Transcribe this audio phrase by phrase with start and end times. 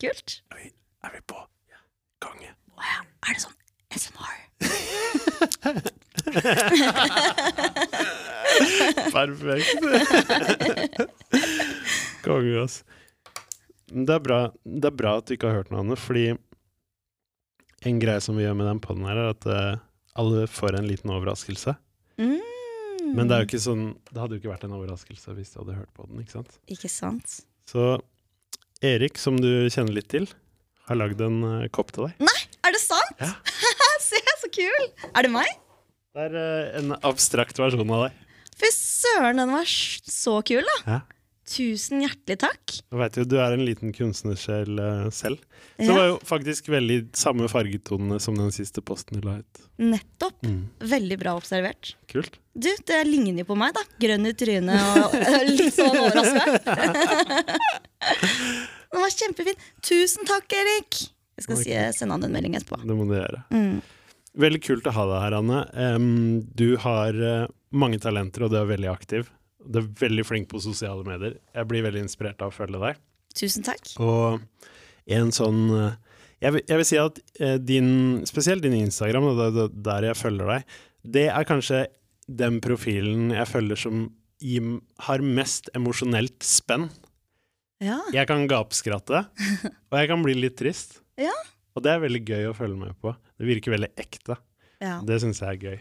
[0.00, 0.42] Kult.
[0.50, 0.70] Er vi,
[1.04, 1.36] er vi på?
[1.68, 1.80] Ja.
[2.24, 2.80] Wow.
[2.80, 3.00] Ja.
[3.28, 3.58] Er det sånn
[3.92, 4.38] SMR?
[9.12, 9.68] Perfekt.
[12.24, 12.80] Konge, ass.
[13.90, 16.26] Det er, bra, det er bra at du ikke har hørt noe annet, fordi
[17.90, 19.80] en greie som vi gjør med den poden her, er at uh,
[20.20, 21.74] alle får en liten overraskelse.
[22.20, 22.40] Mm.
[23.16, 25.56] Men det er jo ikke sånn Det hadde jo ikke vært en overraskelse hvis du
[25.62, 26.52] hadde hørt på den, ikke sant?
[26.70, 27.28] Ikke sant?
[27.66, 27.96] Så
[28.80, 30.24] Erik, som du kjenner litt til,
[30.88, 32.22] har lagd en uh, kopp til deg.
[32.24, 33.20] Nei, er det sant?
[33.20, 33.34] Ja.
[34.10, 34.86] Se, så kul!
[35.12, 35.50] Er det meg?
[36.16, 38.18] Det er uh, en abstrakt versjon av deg.
[38.60, 40.78] Fy søren, den var så kul, da.
[40.96, 41.00] Ja.
[41.50, 42.76] Tusen hjertelig takk.
[42.78, 45.40] Jeg vet jo, Du er en liten kunstnersjel uh, selv.
[45.76, 45.96] Så det Ja.
[45.96, 49.62] var jo faktisk veldig samme fargetonene som den siste posten du la ut.
[49.82, 50.40] Nettopp.
[50.46, 50.60] Mm.
[50.92, 51.94] Veldig bra observert.
[52.12, 52.38] Kult.
[52.54, 53.84] Du, det ligner jo på meg, da.
[54.00, 55.16] Grønn i trynet og
[55.58, 56.44] litt sånn overraska.
[58.90, 59.58] Den var kjempefin.
[59.86, 61.00] Tusen takk, Erik.
[61.38, 62.80] Jeg skal si, sende han en melding etterpå.
[62.84, 63.42] Det må du gjøre.
[63.54, 63.80] Mm.
[64.40, 65.60] Veldig kult å ha deg her, Anne.
[65.74, 66.08] Um,
[66.56, 69.30] du har eh, mange talenter, og du er veldig aktiv.
[69.60, 71.38] Du er veldig flink på sosiale medier.
[71.56, 73.00] Jeg blir veldig inspirert av å følge deg.
[73.38, 73.92] Tusen takk.
[74.02, 74.40] Og
[75.10, 75.98] en sånn eh,
[76.40, 77.90] jeg vil, jeg vil si at eh, din,
[78.28, 79.28] spesielt din Instagram,
[79.84, 81.84] der jeg følger deg, det er kanskje
[82.30, 84.08] den profilen jeg følger som
[85.04, 86.88] har mest emosjonelt spenn.
[87.80, 87.98] Ja.
[88.12, 89.22] Jeg kan gapskratte,
[89.90, 90.98] og jeg kan bli litt trist.
[91.20, 91.32] Ja.
[91.76, 93.14] Og det er veldig gøy å følge med på.
[93.40, 94.36] Det virker veldig ekte.
[94.82, 94.98] ja.
[95.06, 95.78] Det syns jeg er gøy.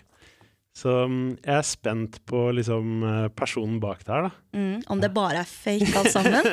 [0.80, 4.32] Så mm, jeg er spent på liksom eh, personen bak der, da.
[4.56, 6.46] Mm, om det bare er fake alt sammen?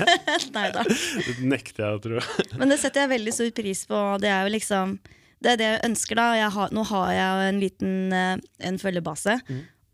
[0.54, 0.84] Nei da.
[1.26, 2.22] Det nekter jeg å tro.
[2.60, 4.02] Men det setter jeg veldig stor pris på.
[4.22, 4.98] Det er jo liksom
[5.42, 6.50] Det er det jeg ønsker, da.
[6.54, 8.36] Har, nå har jeg en liten eh,
[8.68, 9.40] en følgebase.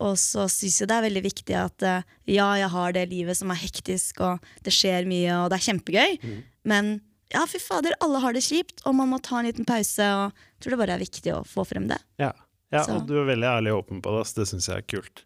[0.01, 3.37] Og så syns jeg det er veldig viktig at eh, ja, jeg har det livet
[3.37, 6.19] som er hektisk, og det skjer mye, og det er kjempegøy.
[6.67, 6.93] Men
[7.31, 10.03] ja, fy fader, alle har det kjipt, og man må ta en liten pause.
[10.03, 11.99] Og jeg tror det bare er viktig å få frem det.
[12.21, 12.33] Ja,
[12.73, 14.27] ja og du er veldig ærlig og åpen på det.
[14.27, 15.25] Så det syns jeg er kult.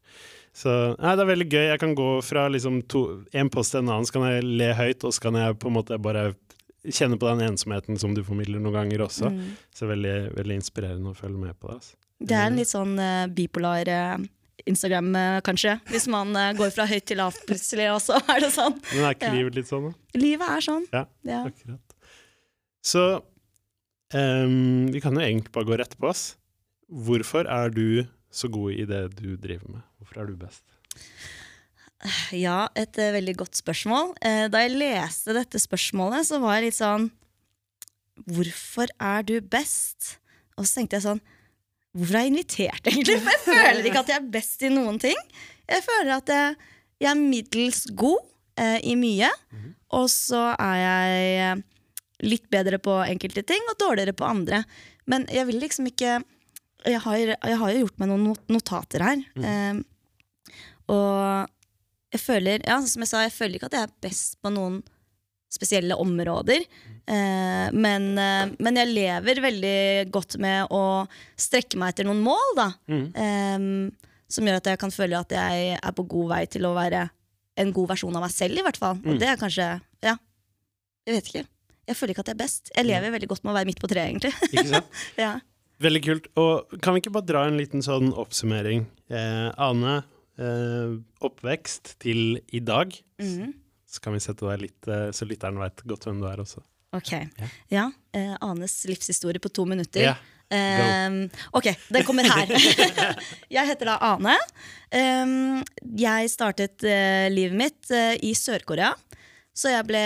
[0.55, 1.65] Så nei, det er veldig gøy.
[1.73, 3.01] Jeg kan gå fra liksom to,
[3.35, 5.71] en post til en annen, så kan jeg le høyt, og så kan jeg på
[5.71, 6.29] en måte bare
[6.85, 9.33] kjenne på den ensomheten som du formidler noen ganger også.
[9.75, 11.79] Så veldig, veldig inspirerende å følge med på det.
[11.81, 11.97] Altså.
[12.15, 14.13] Det er en litt sånn uh, bipolar eh,
[14.65, 15.75] Instagram, eh, kanskje.
[15.91, 18.77] Hvis man eh, går fra høyt til lavt plutselig, og så er det sånn.
[18.93, 19.33] Men er ikke Ja.
[19.37, 20.19] livet litt sånn, da?
[20.19, 20.85] Livet er sånn.
[20.93, 21.43] Ja, Ja.
[21.45, 21.95] akkurat.
[22.85, 23.03] Så
[24.13, 26.35] um, vi kan jo egentlig bare gå rett på oss.
[26.89, 29.81] Hvorfor er du så god i det du driver med?
[29.99, 30.63] Hvorfor er du best?
[32.35, 34.13] Ja, et eh, veldig godt spørsmål.
[34.21, 37.07] Da jeg leste dette spørsmålet, så var jeg litt sånn
[38.29, 40.17] Hvorfor er du best?
[40.57, 41.21] Og så tenkte jeg sånn
[41.95, 43.19] Hvorfor er jeg invitert, egentlig?
[43.23, 45.19] For jeg føler ikke at jeg er best i noen ting.
[45.71, 46.57] Jeg føler at jeg,
[47.01, 48.19] jeg er middels god
[48.59, 49.29] eh, i mye,
[49.95, 51.63] og så er jeg eh,
[52.27, 54.63] litt bedre på enkelte ting og dårligere på andre.
[55.07, 56.21] Men jeg vil liksom ikke
[56.85, 59.21] Jeg har, jeg har jo gjort meg noen notater her.
[59.41, 59.79] Eh,
[60.93, 61.49] og
[62.13, 64.83] jeg føler, ja, som jeg sa, jeg føler ikke at jeg er best på noen
[65.51, 66.65] spesielle områder.
[67.07, 71.05] Eh, men, eh, men jeg lever veldig godt med å
[71.39, 72.69] strekke meg etter noen mål, da.
[72.89, 73.67] Eh,
[74.27, 77.05] som gjør at jeg kan føle at jeg er på god vei til å være
[77.61, 78.97] en god versjon av meg selv, i hvert fall.
[79.05, 79.67] Og det er kanskje
[80.03, 80.17] Ja,
[81.07, 81.45] jeg vet ikke.
[81.85, 82.71] Jeg føler ikke at jeg er best.
[82.75, 84.33] Jeg lever veldig godt med å være midt på treet, egentlig.
[84.49, 85.03] Ikke sant?
[85.21, 85.35] ja.
[85.85, 86.27] Veldig kult.
[86.39, 88.87] Og kan vi ikke bare dra en liten sånn oppsummering?
[89.11, 89.99] Eh, Ane,
[90.41, 90.95] eh,
[91.25, 92.95] oppvekst til i dag.
[93.21, 93.53] Mhm.
[93.95, 96.63] Så kan vi sette deg litt, eh, så lytteren veit godt hvem du er også.
[96.95, 97.11] Ok.
[97.71, 97.89] Ja.
[98.15, 100.03] eh, Anes livshistorie på to minutter.
[100.03, 100.23] Yeah.
[100.45, 101.23] Um,
[101.57, 102.51] ok, den kommer her.
[103.55, 104.35] jeg heter da Ane.
[104.93, 105.63] Um,
[105.97, 108.91] jeg startet uh, livet mitt uh, i Sør-Korea.
[109.55, 110.03] Så jeg ble,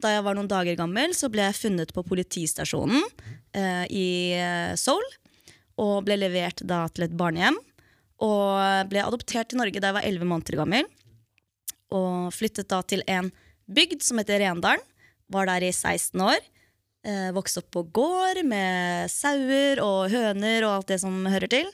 [0.00, 4.08] da jeg var noen dager gammel, så ble jeg funnet på politistasjonen uh, i
[4.80, 5.04] Seoul.
[5.82, 7.58] Og ble levert da til et barnehjem.
[8.24, 10.86] Og ble adoptert til Norge da jeg var 11 måneder gammel.
[11.94, 13.30] Og flyttet da til en
[13.66, 14.82] bygd som heter Rendalen.
[15.32, 16.42] Var der i 16 år.
[17.06, 21.72] Eh, vokste opp på gård med sauer og høner og alt det som hører til.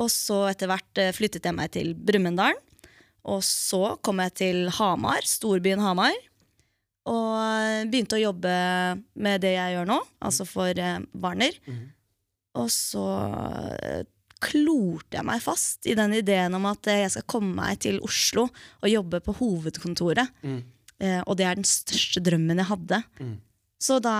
[0.00, 2.56] Og så etter hvert eh, flyttet jeg meg til Brumunddal.
[3.28, 6.16] Og så kom jeg til Hamar, storbyen Hamar.
[7.10, 8.54] Og eh, begynte å jobbe
[9.18, 11.58] med det jeg gjør nå, altså for eh, Warner.
[12.60, 13.04] Og så
[13.82, 14.02] eh,
[14.42, 18.00] klorte jeg meg fast i den ideen om at eh, jeg skal komme meg til
[18.04, 20.34] Oslo og jobbe på hovedkontoret.
[20.42, 23.02] Eh, og det er den største drømmen jeg hadde.
[23.82, 24.14] Så da,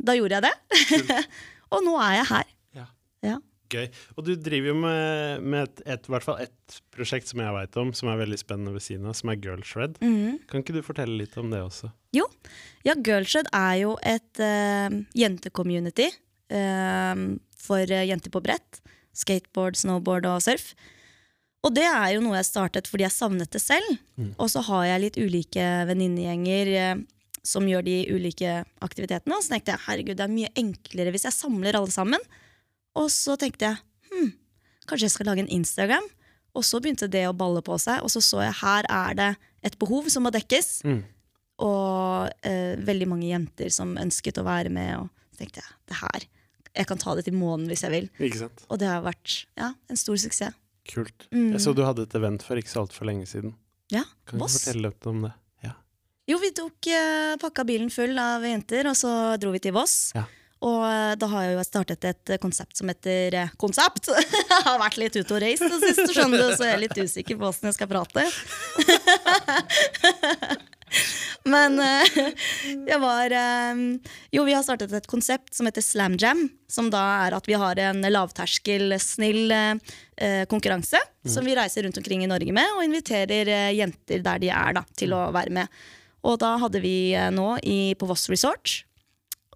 [0.00, 1.20] da gjorde jeg det.
[1.74, 2.52] og nå er jeg her.
[2.78, 2.86] Ja.
[3.26, 3.36] Ja.
[3.68, 3.84] Gøy.
[4.16, 7.76] Og du driver jo med, med et, et, hvert fall ett prosjekt som jeg veit
[7.80, 9.98] om, som er veldig spennende ved siden av, som er Girl Shred.
[10.00, 10.38] Mhm.
[10.48, 11.92] Kan ikke du fortelle litt om det også?
[12.16, 12.24] Jo.
[12.86, 17.24] Ja, Girlshred er jo et uh, jentecommunity uh,
[17.60, 18.80] for uh, jenter på brett.
[19.18, 20.72] Skateboard, snowboard og surf.
[21.66, 23.88] Og det er jo noe jeg startet fordi jeg savnet det selv.
[24.38, 27.00] Og så har jeg litt ulike venninnegjenger eh,
[27.46, 29.34] som gjør de ulike aktivitetene.
[29.34, 32.22] Og så tenkte jeg herregud, det er mye enklere hvis jeg samler alle sammen.
[32.98, 34.32] Og så tenkte jeg hm,
[34.88, 36.06] kanskje jeg skal lage en Instagram.
[36.56, 39.28] Og så begynte det å balle på seg, og så så jeg her er det
[39.68, 40.80] et behov som må dekkes.
[40.86, 41.02] Mm.
[41.66, 44.94] Og eh, veldig mange jenter som ønsket å være med.
[45.02, 46.26] Og så tenkte jeg det her,
[46.76, 48.06] jeg kan ta det til månen hvis jeg vil.
[48.18, 48.58] Ikke sant?
[48.68, 49.28] Og det har vært
[49.58, 50.54] ja, en stor suksess.
[50.88, 51.26] Kult.
[51.34, 51.50] Mm.
[51.52, 53.52] Jeg så du hadde et event for ikke så altfor lenge siden.
[53.92, 54.56] Ja, Kan du Voss.
[54.60, 55.32] fortelle litt om det?
[55.64, 55.74] Ja.
[56.28, 59.10] Jo, vi tok, eh, pakka bilen full av jenter, og så
[59.40, 60.12] dro vi til Voss.
[60.16, 60.24] Ja.
[60.64, 64.08] Og eh, da har jeg jo startet et eh, konsept som heter eh, Konsept!
[64.48, 66.98] Jeg har vært litt ute og reist det siste, skjønner du, så jeg er litt
[66.98, 68.24] usikker på åssen jeg skal prate.
[71.48, 72.16] Men uh,
[72.90, 73.82] jeg var eh,
[74.34, 76.42] Jo, vi har startet et konsept som heter Slam Jam.
[76.68, 79.78] Som da er at vi har en lavterskel, snill uh,
[80.50, 81.00] konkurranse.
[81.28, 84.76] Som vi reiser rundt omkring i Norge med, og inviterer uh, jenter der de er,
[84.80, 85.78] da, til å være med.
[86.26, 88.82] Og da hadde vi eh, nå i, på Voss Resort.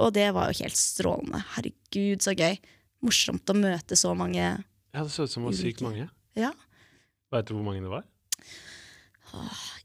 [0.02, 1.42] Og det var jo helt strålende.
[1.56, 2.56] Herregud, så gøy.
[3.02, 4.44] Morsomt å møte så mange.
[4.94, 6.06] ja, det så ut som det var sykt mange.
[6.38, 6.52] Ja.
[7.32, 8.06] Veit du hvor mange det var?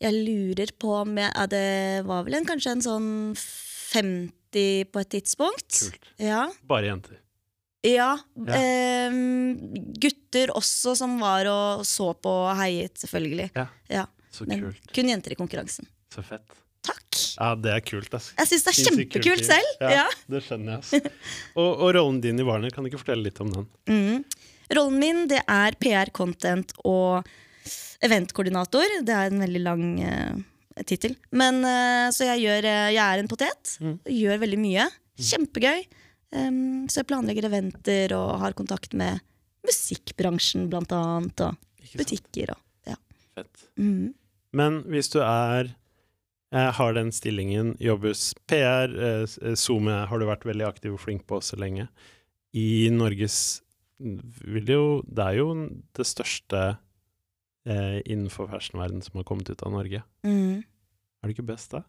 [0.02, 3.08] Jeg lurer på om jeg, ja, Det var vel en, kanskje en sånn
[3.38, 5.80] 50 på et tidspunkt.
[5.88, 6.12] Kult.
[6.22, 6.44] Ja.
[6.68, 7.20] Bare jenter.
[7.88, 8.12] ja.
[8.48, 8.60] Ja.
[8.60, 9.18] Eh,
[10.02, 13.50] gutter også som var og så på og heiet, selvfølgelig.
[13.56, 13.68] Ja.
[13.92, 14.06] Ja.
[14.34, 14.92] Så Men kult.
[14.94, 15.88] kun jenter i konkurransen.
[16.14, 16.46] Så fett.
[16.88, 17.18] Takk!
[17.40, 18.30] Ja, det er kult, ass.
[18.38, 19.72] Jeg syns det er kjempekult selv.
[19.82, 20.06] Ja, Ja.
[20.30, 20.94] Det skjønner jeg, ass.
[21.60, 23.66] Og, og rollen din i Warner, kan du ikke fortelle litt om den?
[23.90, 24.24] Mm.
[24.78, 27.28] Rollen min det er PR, content og
[28.06, 29.00] eventkoordinator.
[29.06, 31.16] Det er en veldig lang uh, tittel.
[31.32, 33.78] Men eh, Så jeg, gjør, uh, jeg er en potet.
[33.82, 33.96] Mm.
[34.18, 34.86] Gjør veldig mye.
[35.18, 35.88] Kjempegøy.
[36.36, 39.24] Um, så jeg planlegger eventer og har kontakt med
[39.68, 41.46] musikkbransjen blant annet.
[41.48, 42.98] Og butikker og ja.
[43.38, 43.68] Fett.
[43.80, 44.16] Mm.
[44.58, 45.76] Men hvis du er
[46.48, 48.88] har den stillingen, jobbes PR,
[49.60, 51.90] SoMe har du vært veldig aktiv og flink på så lenge.
[52.56, 53.60] I Norges
[53.98, 55.48] vil det jo Det er jo
[55.98, 56.78] det største
[57.68, 60.04] eh, innenfor fashionverdenen som har kommet ut av Norge.
[60.26, 60.64] Mm.
[60.64, 61.84] Er det ikke best, da?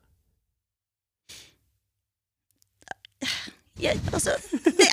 [3.79, 4.35] Jeg, altså
[4.65, 4.87] det,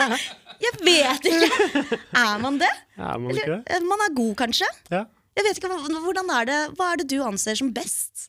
[0.64, 1.98] Jeg vet ikke!
[2.14, 2.70] Er man det?
[2.94, 4.68] Er man ikke Eller eh, man er god, kanskje?
[4.92, 5.04] Ja.
[5.38, 5.70] Jeg vet ikke,
[6.04, 8.28] hvordan er det, Hva er det du anser som best?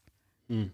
[0.52, 0.70] Mm.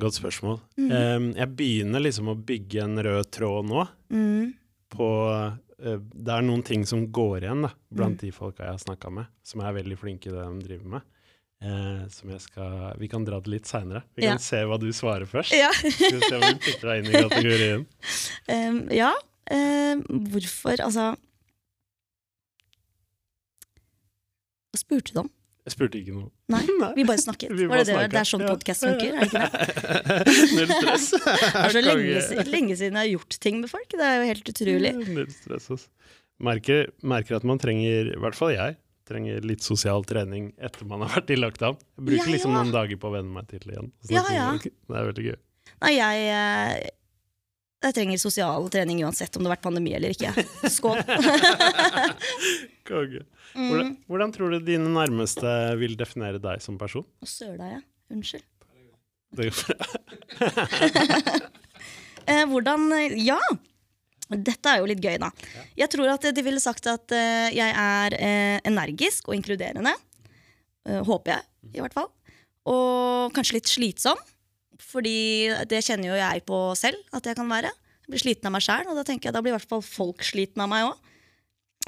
[0.00, 0.58] Godt spørsmål.
[0.76, 0.90] Mm.
[0.90, 3.84] Um, jeg begynner liksom å bygge en rød tråd nå.
[4.10, 4.54] Mm.
[4.94, 5.06] på
[5.84, 8.20] Det er noen ting som går igjen da, blant Mm.
[8.24, 11.02] de folka jeg har snakka med, som er veldig flinke i det de driver med.
[11.64, 14.02] Eh, som jeg skal Vi kan dra det litt seinere.
[14.16, 14.30] Vi Ja.
[14.32, 15.52] kan se hva du svarer først.
[15.52, 15.70] Ja.
[15.72, 17.86] Skal vi se om vi putter deg inn i kategorien.
[18.48, 19.12] Um, ja.
[19.50, 21.14] em, hvorfor Altså
[24.72, 25.30] Hva spurte du om?
[25.64, 26.28] Jeg spurte ikke noe.
[26.52, 26.60] Nei,
[26.98, 27.52] vi bare snakket.
[27.56, 28.52] Vi bare det, det, det er sånn ja.
[28.52, 29.14] podkast funker?
[29.16, 30.48] Er det ikke det?
[30.58, 31.06] Null stress.
[31.54, 33.88] Det er så lenge, lenge siden jeg har gjort ting med folk.
[33.88, 34.92] Det er jo helt utrolig.
[35.00, 35.86] Null stress, ass.
[36.44, 38.76] Merker, merker at man trenger, i hvert fall jeg,
[39.08, 41.80] trenger litt sosial trening etter man har vært i lockdown.
[41.96, 43.88] Jeg bruker Ja, liksom noen dager på å venne meg til igjen.
[44.12, 44.50] Ja, ja.
[44.60, 45.40] Det er veldig gøy.
[45.84, 46.92] Nei, jeg, eh,
[47.84, 50.32] jeg trenger sosial trening uansett om det har vært pandemi eller ikke.
[50.76, 51.00] Skål.
[52.88, 53.24] Konge.
[53.54, 53.68] Mm.
[53.68, 55.50] Hvordan, hvordan tror du dine nærmeste
[55.80, 57.06] vil definere deg som person?
[57.24, 57.80] Å søla ja.
[58.12, 58.44] Unnskyld.
[59.34, 61.40] Det går bra.
[62.24, 62.86] Eh, hvordan
[63.20, 63.36] Ja!
[64.32, 65.28] Dette er jo litt gøy, da.
[65.76, 69.92] Jeg tror at de ville sagt at eh, jeg er eh, energisk og inkluderende.
[71.04, 71.44] Håper jeg,
[71.76, 72.08] i hvert fall.
[72.64, 74.16] Og kanskje litt slitsom.
[74.80, 77.68] Fordi det kjenner jo jeg på selv at jeg kan være.
[78.04, 79.84] Jeg blir sliten av meg sjæl, og da tenker jeg da blir i hvert fall
[79.84, 81.12] folk sliten av meg òg.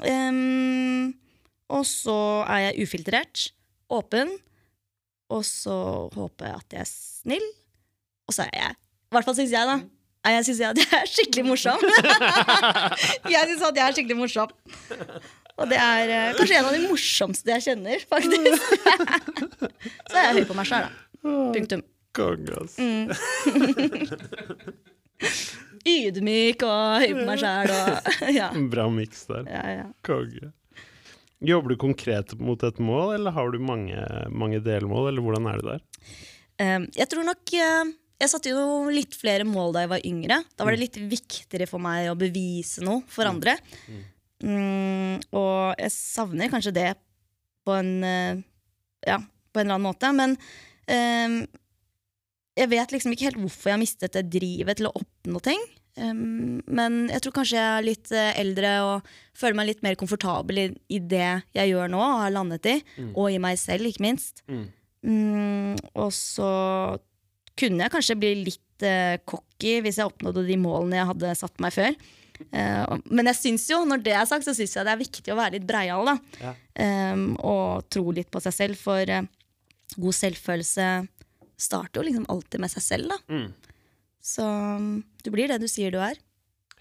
[0.01, 3.47] Og så er jeg ufiltrert,
[3.89, 4.29] åpen,
[5.33, 7.47] og så håper jeg at jeg er snill.
[8.27, 9.77] Og så er jeg, i hvert fall syns jeg, da.
[10.27, 11.83] Jeg syns jeg er skikkelig morsom.
[13.33, 14.51] jeg syns at jeg er skikkelig morsom.
[15.57, 18.61] Og det er uh, kanskje en av de morsomste jeg kjenner, faktisk.
[20.11, 20.91] så er jeg høy på meg sjøl, da.
[21.55, 21.81] Punktum.
[22.17, 22.75] Konge, ass.
[22.77, 23.07] Mm.
[25.87, 27.73] Ydmyk og høy på meg sjæl
[28.39, 28.51] ja.
[28.71, 29.47] Bra miks der.
[29.51, 29.87] ja, ja.
[30.07, 30.51] Konge.
[31.47, 34.01] Jobber du konkret mot et mål, eller har du mange,
[34.33, 35.83] mange delmål, eller hvordan er det der?
[36.57, 40.39] Um, jeg tror nok eh, Jeg satte jo litt flere mål da jeg var yngre.
[40.57, 43.53] Da var det litt viktigere for meg å bevise noe for andre.
[44.41, 46.89] Mm, og jeg savner kanskje det
[47.67, 48.41] på en, eh,
[49.05, 50.09] ja, på en eller annen måte.
[50.17, 50.33] Men
[50.89, 51.45] eh,
[52.57, 55.61] jeg vet liksom ikke helt hvorfor jeg har mistet det drivet til å oppnå ting.
[55.97, 59.97] Um, men jeg tror kanskje jeg er litt uh, eldre og føler meg litt mer
[59.97, 62.75] komfortabel i, i, det jeg gjør nå og har landet i.
[62.97, 63.11] Mm.
[63.15, 64.43] Og i meg selv, ikke minst.
[64.45, 64.67] Mm.
[65.07, 66.51] Mm, og så
[67.57, 71.61] kunne jeg kanskje bli litt uh, cocky hvis jeg oppnådde de målene jeg hadde satt
[71.63, 71.97] meg før.
[72.53, 75.33] Uh, men jeg synes jo, når det er sagt, så syns jeg det er viktig
[75.33, 76.05] å være litt breial.
[76.13, 76.55] da ja.
[77.13, 79.17] um, Og tro litt på seg selv, for
[79.97, 80.89] god selvfølelse
[81.57, 83.15] starter jo liksom alltid med seg selv.
[83.15, 83.47] da mm.
[84.27, 86.19] Så um, du blir det du sier du er.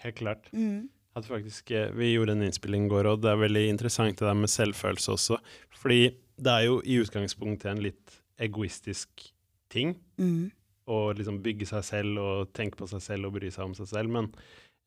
[0.04, 0.46] Helt klart.
[0.54, 0.86] Mm.
[1.16, 4.36] Faktisk, eh, vi gjorde en innspilling i går, og det er veldig interessant det der
[4.36, 5.38] med selvfølelse også.
[5.74, 9.24] Fordi det er jo i utgangspunktet en litt egoistisk
[9.72, 9.96] ting.
[10.20, 10.52] Mm.
[10.86, 13.88] Å liksom bygge seg selv og tenke på seg selv og bry seg om seg
[13.90, 14.12] selv.
[14.12, 14.28] Men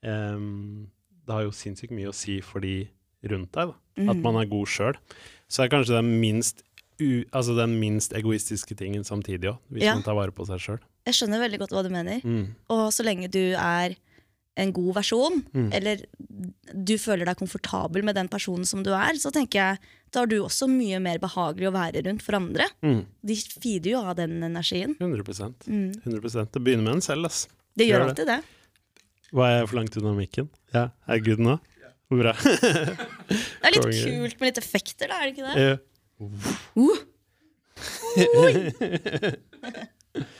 [0.05, 0.85] um,
[1.25, 2.83] det har jo sinnssykt mye å si for de
[3.25, 3.73] rundt deg.
[3.73, 4.03] da.
[4.03, 4.13] Mm.
[4.13, 5.01] At man er god sjøl.
[5.49, 6.63] Så er kanskje den minst,
[7.01, 9.97] u, altså den minst egoistiske tingen samtidig òg, hvis ja.
[9.97, 10.79] man tar vare på seg sjøl.
[11.09, 12.21] Jeg skjønner veldig godt hva du mener.
[12.23, 12.45] Mm.
[12.75, 13.97] Og så lenge du er
[14.59, 15.69] en god versjon, mm.
[15.77, 16.01] eller
[16.73, 20.29] du føler deg komfortabel med den personen som du er, så tenker jeg da er
[20.31, 22.65] du også mye mer behagelig å være rundt for andre.
[22.81, 23.01] Mm.
[23.29, 24.95] De feeder jo av den energien.
[24.97, 26.53] 100%, 100%.
[26.55, 27.29] Det begynner med en selv.
[27.29, 27.43] ass.
[27.77, 28.39] Det gjør, gjør alltid det.
[28.41, 29.29] det.
[29.37, 30.49] Var jeg for langt unna mikken?
[30.73, 31.55] Ja, er jeg good nå?
[32.09, 32.33] Bra.
[32.41, 35.55] det er litt kult med litt effekter, da, er det ikke det?
[35.61, 35.75] Ja.
[36.73, 36.97] Uh.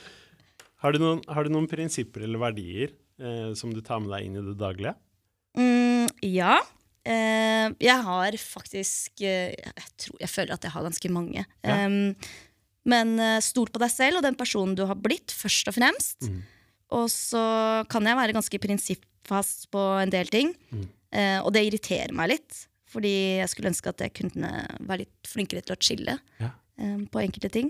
[0.80, 4.26] Har du noen, har du noen prinsipper eller verdier eh, som du tar med deg
[4.26, 4.94] inn i det daglige?
[5.58, 6.60] Mm, ja.
[7.04, 11.44] Eh, jeg har faktisk eh, jeg, tror, jeg føler at jeg har ganske mange.
[11.64, 11.76] Ja.
[12.90, 16.24] men eh, stol på deg selv og den personen du har blitt, først og fremst.
[16.24, 16.40] Mm.
[16.96, 17.42] Og så
[17.92, 20.54] kan jeg være ganske prinsippfast på en del ting.
[20.72, 20.86] Mm.
[21.10, 22.64] Eh, og det irriterer meg litt.
[22.90, 24.48] Fordi jeg skulle ønske at jeg kunne
[24.80, 26.48] være litt flinkere til å chille ja.
[26.74, 27.68] på enkelte ting.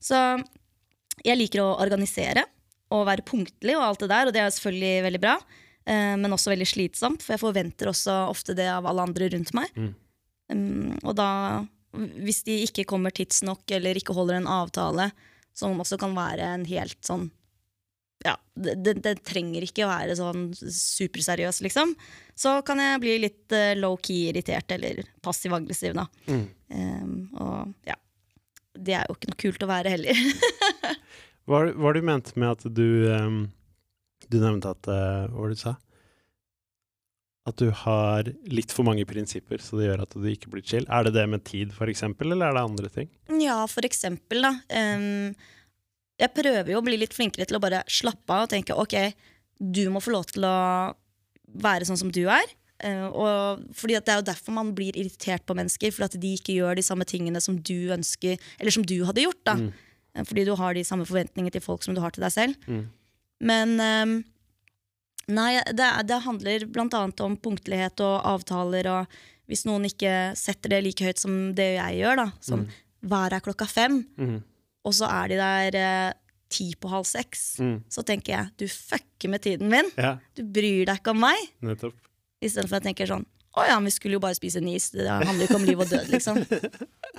[0.00, 0.16] Så
[1.24, 2.44] jeg liker å organisere
[2.94, 5.36] og være punktlig, og alt det der, og det er selvfølgelig veldig bra.
[5.86, 9.52] Eh, men også veldig slitsomt, for jeg forventer også ofte det av alle andre rundt
[9.56, 9.72] meg.
[9.78, 9.94] Mm.
[10.46, 11.30] Um, og da,
[12.22, 15.10] hvis de ikke kommer tidsnok eller ikke holder en avtale,
[15.56, 17.30] som også kan være en helt sånn
[18.24, 21.92] ja, det, det, trenger ikke å være sånn superseriøs, liksom.
[22.34, 26.06] Så kan jeg bli litt uh, low-key irritert eller passiv-aggressiv, da.
[26.26, 26.46] Mm.
[26.72, 27.98] Um, og ja.
[28.76, 30.18] Det er jo ikke noe kult å være heller.
[31.46, 33.42] Hva var det du mente med at du um,
[34.26, 35.76] Du nevnte at uh, Hva var det du sa?
[37.46, 40.86] At du har litt for mange prinsipper, så det gjør at du ikke blir chill.
[40.90, 43.06] Er det det med tid, for eksempel, eller er det andre ting?
[43.38, 44.50] Ja, for eksempel, da.
[44.66, 45.30] Um,
[46.18, 48.96] jeg prøver jo å bli litt flinkere til å bare slappe av og tenke ok,
[49.62, 50.56] du må få lov til å
[51.62, 52.50] være sånn som du er.
[52.82, 56.34] Uh, og fordi Det er jo derfor man blir irritert på mennesker, fordi at de
[56.40, 59.44] ikke gjør de samme tingene som du ønsker, eller som du hadde gjort.
[59.46, 59.60] da.
[59.60, 59.70] Mm.
[60.16, 62.66] Eh, fordi du har de samme forventningene til folk som du har til deg selv.
[62.66, 62.82] Mm.
[63.46, 64.16] Men um,
[65.36, 67.02] nei, det, det handler bl.a.
[67.26, 68.88] om punktlighet og avtaler.
[68.92, 72.78] Og hvis noen ikke setter det like høyt som det jeg gjør, da, som mm.
[73.12, 74.38] hver er klokka fem, mm.
[74.86, 76.16] og så er de der uh,
[76.52, 77.78] ti på halv seks, mm.
[77.92, 79.88] så tenker jeg du fucker med tiden min.
[79.98, 80.16] Ja.
[80.38, 81.48] Du bryr deg ikke om meg.
[81.64, 81.98] Nettopp.
[82.44, 83.24] Istedenfor at jeg tenker sånn
[83.56, 84.90] å ja, vi skulle jo bare spise en is.
[84.92, 86.42] Det handler jo ikke om liv og død, liksom.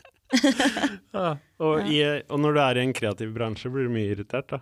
[1.14, 4.58] ja, og, i, og, når du er i en kreativ bransje, blir du mye irritert,
[4.58, 4.62] da?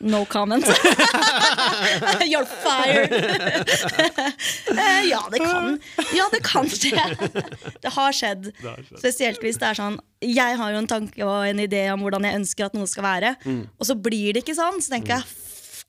[0.00, 0.64] No comment.
[2.30, 3.10] You're fired!
[4.68, 5.80] Eh, ja, det kan
[6.14, 7.00] Ja, det kan skje.
[7.82, 8.44] Det har skjedd.
[8.52, 8.98] Det har skjedd.
[9.00, 12.28] Spesielt hvis det er sånn Jeg har jo en tanke og en idé om hvordan
[12.28, 13.62] jeg ønsker at noe skal være, mm.
[13.74, 14.78] og så blir det ikke sånn.
[14.84, 15.26] Så tenker jeg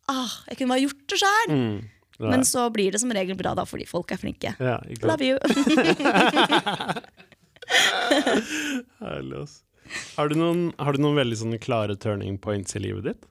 [0.10, 1.54] ah, jeg kunne bare gjort det sjøl.
[1.54, 1.78] Mm.
[2.20, 4.56] Men så blir det som regel bra, da, fordi folk er flinke.
[4.60, 5.38] Ja, Love you!
[9.04, 9.60] Herlig, ass.
[10.16, 13.30] Har du, noen, har du noen veldig sånne klare turning points i livet ditt?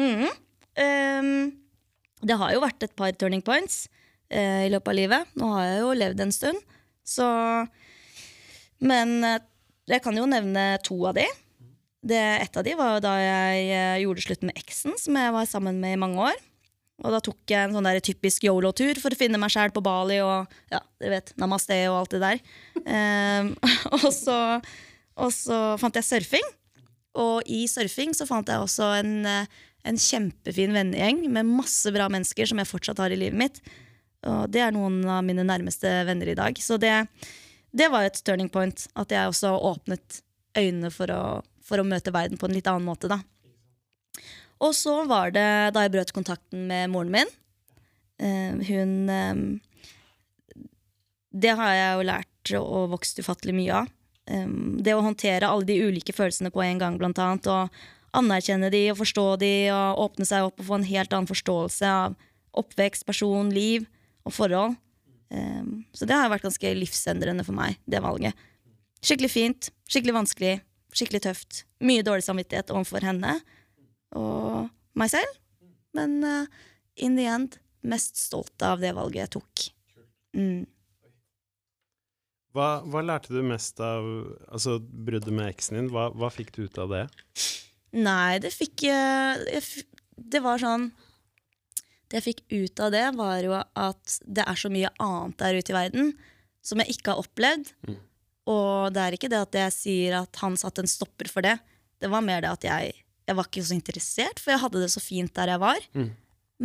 [0.00, 0.26] Mm.
[0.80, 1.30] Um,
[2.26, 3.84] det har jo vært et par turning points
[4.32, 5.30] uh, i løpet av livet.
[5.38, 6.74] Nå har jeg jo levd en stund,
[7.06, 7.28] så
[8.80, 9.38] Men uh,
[9.90, 11.26] jeg kan jo nevne to av de.
[12.00, 15.48] Det, et av de var da jeg uh, gjorde slutt med eksen, som jeg var
[15.48, 16.38] sammen med i mange år.
[17.00, 19.82] Og da tok jeg en sånn der typisk yolo-tur for å finne meg sjæl på
[19.84, 22.40] Bali og ja, dere vet, namaste og alt det der.
[22.84, 23.52] Um,
[23.96, 24.38] og, så,
[25.16, 26.48] og, så, fant jeg surfing.
[27.20, 32.50] Og i surfing så fant jeg også en, en kjempefin vennegjeng med masse bra mennesker
[32.50, 33.62] som jeg fortsatt har i livet mitt.
[34.28, 36.58] Og det er noen av mine nærmeste venner i dag.
[36.60, 36.92] Så det,
[37.72, 38.84] det var et turning point.
[39.00, 40.20] At jeg også åpnet
[40.58, 41.22] øynene for å,
[41.64, 43.08] for å møte verden på en litt annen måte.
[43.10, 43.22] da.
[44.60, 47.30] Og så var det da jeg brøt kontakten med moren min.
[48.20, 49.60] Uh, hun uh,
[51.30, 53.94] det har jeg jo lært og vokst ufattelig mye av.
[54.30, 58.72] Um, det å håndtere alle de ulike følelsene på en gang, blant annet, og anerkjenne
[58.74, 62.16] de og forstå de og åpne seg opp og få en helt annen forståelse av
[62.58, 63.86] oppvekst, person, liv
[64.26, 64.74] og forhold.
[65.94, 68.34] Så det har vært ganske livsendrende for meg, det valget.
[69.06, 70.56] Skikkelig fint, skikkelig vanskelig,
[70.90, 71.60] skikkelig tøft.
[71.86, 73.36] Mye dårlig samvittighet overfor henne
[74.18, 75.38] og meg selv.
[75.96, 76.60] Men uh,
[76.96, 79.64] in the end mest stolt av det valget jeg tok.
[80.36, 80.66] Mm.
[82.54, 84.04] Hva, hva, lærte du mest av
[84.50, 85.90] altså, bruddet med eksen din?
[85.94, 87.04] Hva, hva, fikk du ut av det?
[87.94, 89.62] Nei, det fikk jeg,
[90.14, 90.84] Det var sånn
[92.06, 95.58] Det jeg fikk ut av det, var jo at det er så mye annet der
[95.58, 96.12] ute i verden
[96.62, 97.70] som jeg ikke har opplevd.
[97.88, 97.98] Mm.
[98.50, 101.54] Og det er ikke det at jeg sier at han satte en stopper for det.
[102.02, 102.98] Det var mer det at jeg,
[103.30, 105.86] jeg var ikke så interessert, for jeg hadde det så fint der jeg var.
[105.94, 106.10] Mm.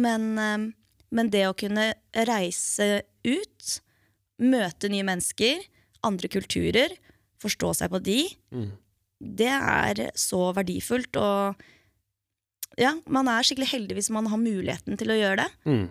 [0.06, 0.66] Men, eh,
[1.16, 1.92] men det å kunne
[2.28, 2.90] reise
[3.26, 3.76] ut,
[4.42, 5.62] møte nye mennesker
[6.06, 6.96] andre kulturer,
[7.42, 8.20] forstå seg på de,
[8.54, 8.70] mm.
[9.40, 11.18] det er så verdifullt.
[11.20, 11.66] Og
[12.82, 15.50] ja, man er skikkelig heldig hvis man har muligheten til å gjøre det.
[15.70, 15.86] Mm.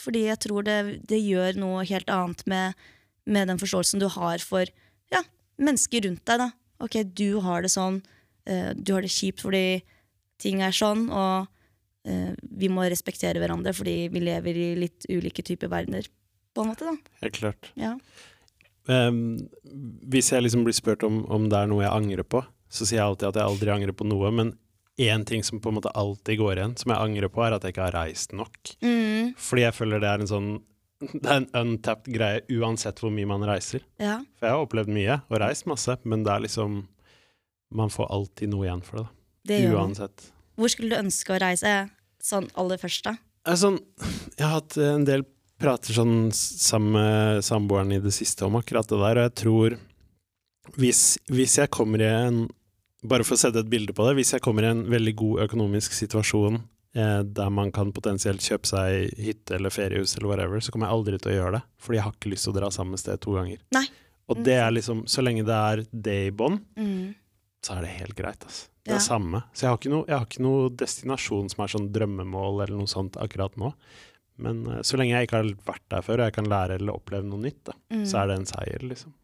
[0.00, 0.78] Fordi jeg tror det,
[1.10, 2.78] det, gjør noe helt annet med,
[3.28, 4.70] med, den forståelsen du har for
[5.12, 5.22] ja,
[5.60, 6.46] mennesker rundt deg.
[6.46, 6.50] da.
[6.80, 8.00] Ok, du har det sånn,
[8.48, 9.82] uh, du har det kjipt fordi
[10.40, 11.48] ting er sånn, og
[12.08, 16.08] uh, vi må respektere hverandre fordi vi lever i litt ulike typer verdener.
[16.54, 16.96] på en måte da.
[17.22, 17.70] Helt klart.
[17.78, 17.94] Ja.
[18.90, 19.38] Um,
[20.10, 22.98] hvis jeg liksom blir spurt om, om, det er noe jeg angrer på, så sier
[22.98, 24.32] jeg alltid at jeg aldri angrer på noe.
[24.34, 24.56] Men
[25.00, 27.64] én ting som på en måte alltid går igjen, som jeg angrer på, er at
[27.64, 28.74] jeg ikke har reist nok.
[28.82, 29.36] Mm.
[29.38, 30.50] Fordi jeg føler det er en sånn
[31.22, 33.84] det er en untapped greie uansett hvor mye man reiser.
[34.00, 34.18] Ja.
[34.36, 36.82] For jeg har opplevd mye og reist masse, men det er liksom
[37.70, 39.08] Man får alltid noe igjen for det.
[39.50, 40.30] Det uansett.
[40.60, 41.74] Hvor skulle du ønske å reise
[42.22, 43.16] sånn aller først, da?
[43.56, 43.78] Sånn,
[44.36, 45.24] jeg har hatt en del
[45.60, 49.78] prater sånn sammen med samboeren i det siste om akkurat det der, og jeg tror
[50.78, 52.42] hvis, hvis, jeg kommer i en
[53.00, 55.38] Bare for å sette et bilde på det, hvis jeg kommer i en veldig god
[55.46, 56.58] økonomisk situasjon
[56.92, 60.98] eh, der man kan potensielt kjøpe seg hytte eller feriehus eller whatever, så kommer jeg
[60.98, 63.22] aldri til å gjøre det, fordi jeg har ikke lyst til å dra samme sted
[63.24, 63.62] to ganger.
[63.72, 63.86] Nei.
[64.28, 67.00] Og det er liksom, så lenge det er det i bånn, mm.
[67.64, 68.44] Så er det helt greit.
[68.46, 68.68] Altså.
[68.80, 69.04] Det er ja.
[69.04, 69.42] samme.
[69.52, 72.78] Så jeg har, ikke noe, jeg har ikke noe destinasjon som er sånn drømmemål eller
[72.80, 73.74] noe sånt akkurat nå.
[74.40, 76.96] Men uh, så lenge jeg ikke har vært der før, og jeg kan lære eller
[76.96, 78.04] oppleve noe nytt, da, mm.
[78.08, 79.16] så er det en seier, liksom.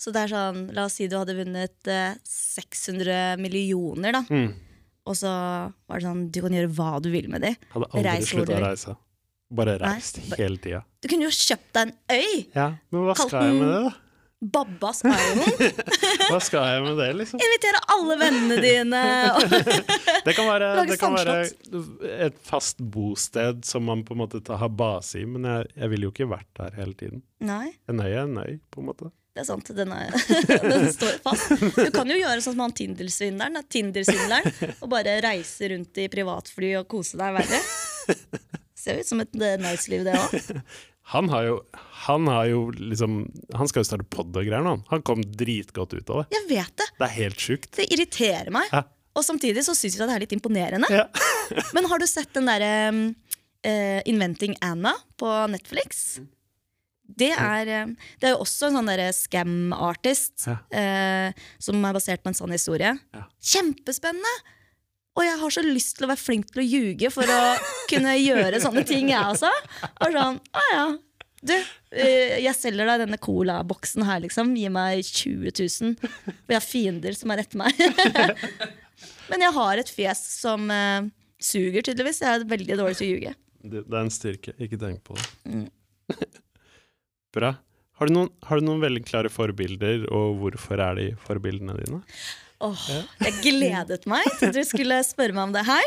[0.00, 4.24] Så det er sånn, la oss si du hadde vunnet uh, eh, 600 millioner, da.
[4.28, 4.50] Mm.
[5.08, 7.54] Og så var det sånn, du kan gjøre hva du vil med de.
[7.72, 8.96] Hadde aldri slutta å reise.
[9.50, 10.84] Bare reist Nei, hele tida.
[11.02, 12.34] Du kunne jo kjøpt deg en øy!
[12.54, 14.09] Ja, Men hva skal jeg med det, da?
[14.40, 15.72] Babbas Island.
[16.30, 17.42] Hva skal jeg med det, liksom?
[17.44, 19.02] Invitere alle vennene dine.
[20.26, 21.36] det kan, være, det kan være,
[22.24, 26.08] et fast bosted som man på en måte har base i, men jeg, jeg ville
[26.08, 27.24] jo ikke vært der hele tiden.
[27.44, 27.66] Nei.
[27.90, 29.10] En øy er en øy, på en måte.
[29.36, 29.70] Det er sant.
[29.76, 30.16] Den, er,
[30.72, 31.52] den står fast.
[31.76, 33.60] Du kan jo gjøre sånn som han Tinder-svindleren.
[33.70, 34.08] Tinder
[34.80, 37.60] og bare reise rundt i privatfly og kose deg verre.
[38.80, 40.64] Ser ut som et eh, nice liv, det òg.
[41.10, 41.56] Han har jo,
[42.06, 44.76] han har jo liksom Han skal jo starte pod og greier nå.
[44.92, 46.36] Han kom dritgodt ut av det.
[46.36, 47.70] Jeg vet Det Det er helt sjukt.
[47.76, 48.70] Det irriterer meg.
[48.70, 48.84] Ja.
[49.18, 50.90] Og samtidig så syns jeg det er litt imponerende.
[50.94, 51.08] Ja.
[51.74, 56.20] Men har du sett den derre uh, Inventing Anna på Netflix?
[57.10, 60.60] Det er, uh, det er jo også en sånn scam-artist ja.
[60.70, 62.94] uh, som er basert på en sånn historie.
[63.42, 64.38] Kjempespennende!
[65.20, 67.40] Og jeg har så lyst til å være flink til å ljuge for å
[67.90, 69.50] kunne gjøre sånne ting, jeg også.
[70.00, 70.84] Og sånn, å ja,
[71.44, 74.54] du, eh, jeg selger deg denne colaboksen her, liksom.
[74.56, 75.94] Gi meg 20 000.
[76.00, 77.80] For jeg har fiender som er etter meg.
[79.30, 81.06] Men jeg har et fjes som uh,
[81.40, 82.20] suger, tydeligvis.
[82.24, 83.34] Jeg er veldig dårlig til å ljuge.
[83.60, 84.56] Det, det, er en styrke.
[84.60, 85.28] Ikke tenk på det.
[85.52, 85.66] Mm.
[87.36, 87.54] Bra.
[88.00, 92.00] Har du, noen, har du noen veldig klare forbilder, og hvorfor er de forbildene dine?
[92.60, 92.88] Åh,
[93.24, 95.86] jeg gledet meg til du skulle spørre meg om det her.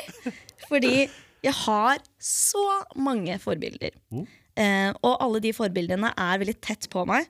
[0.70, 0.96] Fordi
[1.44, 2.64] jeg har så
[2.96, 3.94] mange forbilder.
[4.14, 4.26] Mm.
[4.56, 7.28] Eh, og alle de forbildene er veldig tett på meg.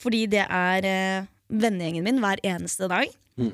[0.00, 3.10] Fordi det er eh, vennegjengen min hver eneste dag.
[3.40, 3.52] Mm.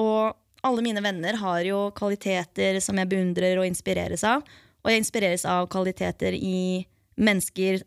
[0.00, 4.44] Og alle mine venner har jo kvaliteter som jeg beundrer og inspireres av.
[4.84, 6.84] Og jeg inspireres av kvaliteter i
[7.20, 7.82] mennesker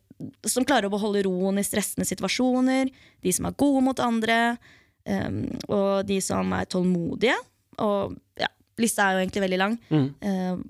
[0.47, 2.89] som klarer å beholde roen i stressende situasjoner.
[3.21, 4.58] De som er gode mot andre.
[5.08, 5.38] Um,
[5.72, 7.38] og de som er tålmodige.
[7.84, 8.50] Og ja,
[8.82, 9.78] lista er jo egentlig veldig lang.
[9.89, 10.08] Mm.
[10.22, 10.65] Um,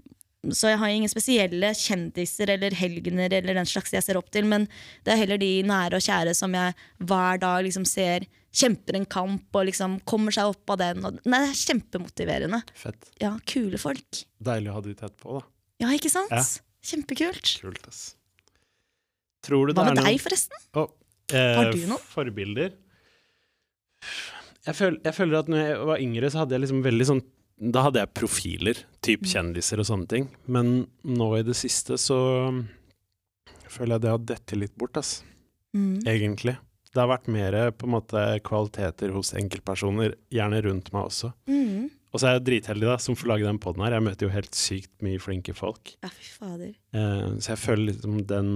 [0.53, 4.45] så jeg har ingen spesielle kjendiser eller helgener eller den slags jeg ser opp til,
[4.47, 4.67] men
[5.03, 6.75] det er heller de nære og kjære som jeg
[7.09, 11.01] hver dag liksom ser kjemper en kamp og liksom kommer seg opp av den.
[11.09, 12.61] Og, nei, det er kjempemotiverende.
[12.79, 13.09] Fett.
[13.21, 14.21] Ja, Kule folk.
[14.39, 15.43] Deilig å ha de tett på, da.
[15.83, 16.31] Ja, ikke sant?
[16.31, 16.45] Ja.
[16.87, 17.57] Kjempekult.
[17.65, 18.05] Kult, ass.
[19.45, 20.63] Tror du det Hva med deg, forresten?
[20.79, 20.87] Oh,
[21.27, 22.03] Eh, Har du noen?
[22.07, 22.71] Forbilder?
[24.67, 27.21] Jeg, føl, jeg føler at når jeg var yngre, så hadde jeg liksom veldig sånn
[27.71, 29.29] Da hadde jeg profiler, typ Mm.
[29.31, 30.27] kjendiser og sånne ting.
[30.45, 32.17] Men nå i det siste så
[33.67, 35.23] føler jeg det har dettet litt bort, ass.
[35.75, 36.03] Mm.
[36.05, 36.53] Egentlig.
[36.93, 41.31] Det har vært mer på en måte kvaliteter hos enkeltpersoner, gjerne rundt meg også.
[41.49, 41.89] Mm.
[42.13, 43.97] Og så er jeg dritheldig, da, som får lage den poden her.
[43.97, 45.95] Jeg møter jo helt sykt mye flinke folk.
[46.05, 46.71] Ja, fy fader.
[46.93, 48.53] Eh, så jeg føler liksom den,